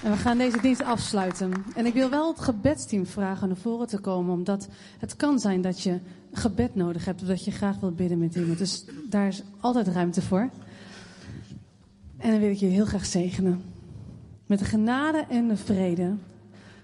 [0.02, 1.52] En we gaan deze dienst afsluiten.
[1.74, 4.68] En ik wil wel het gebedsteam vragen naar voren te komen, omdat
[4.98, 5.98] het kan zijn dat je
[6.32, 8.58] gebed nodig hebt, of dat je graag wilt bidden met iemand.
[8.58, 10.50] Dus daar is altijd ruimte voor.
[12.16, 13.62] En dan wil ik je heel graag zegenen.
[14.46, 16.14] Met de genade en de vrede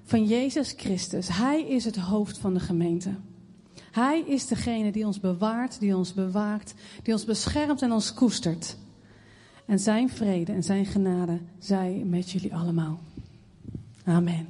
[0.04, 1.28] van Jezus Christus.
[1.28, 3.10] Hij is het hoofd van de gemeente.
[3.98, 8.76] Hij is degene die ons bewaart, die ons bewaakt, die ons beschermt en ons koestert.
[9.66, 12.98] En zijn vrede en zijn genade zij met jullie allemaal.
[14.04, 14.46] Amen.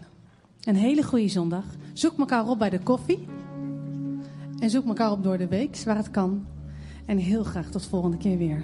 [0.63, 1.65] Een hele goede zondag.
[1.93, 3.27] Zoek elkaar op bij de koffie.
[4.59, 6.47] En zoek elkaar op door de week, waar het kan.
[7.07, 8.63] En heel graag tot volgende keer weer.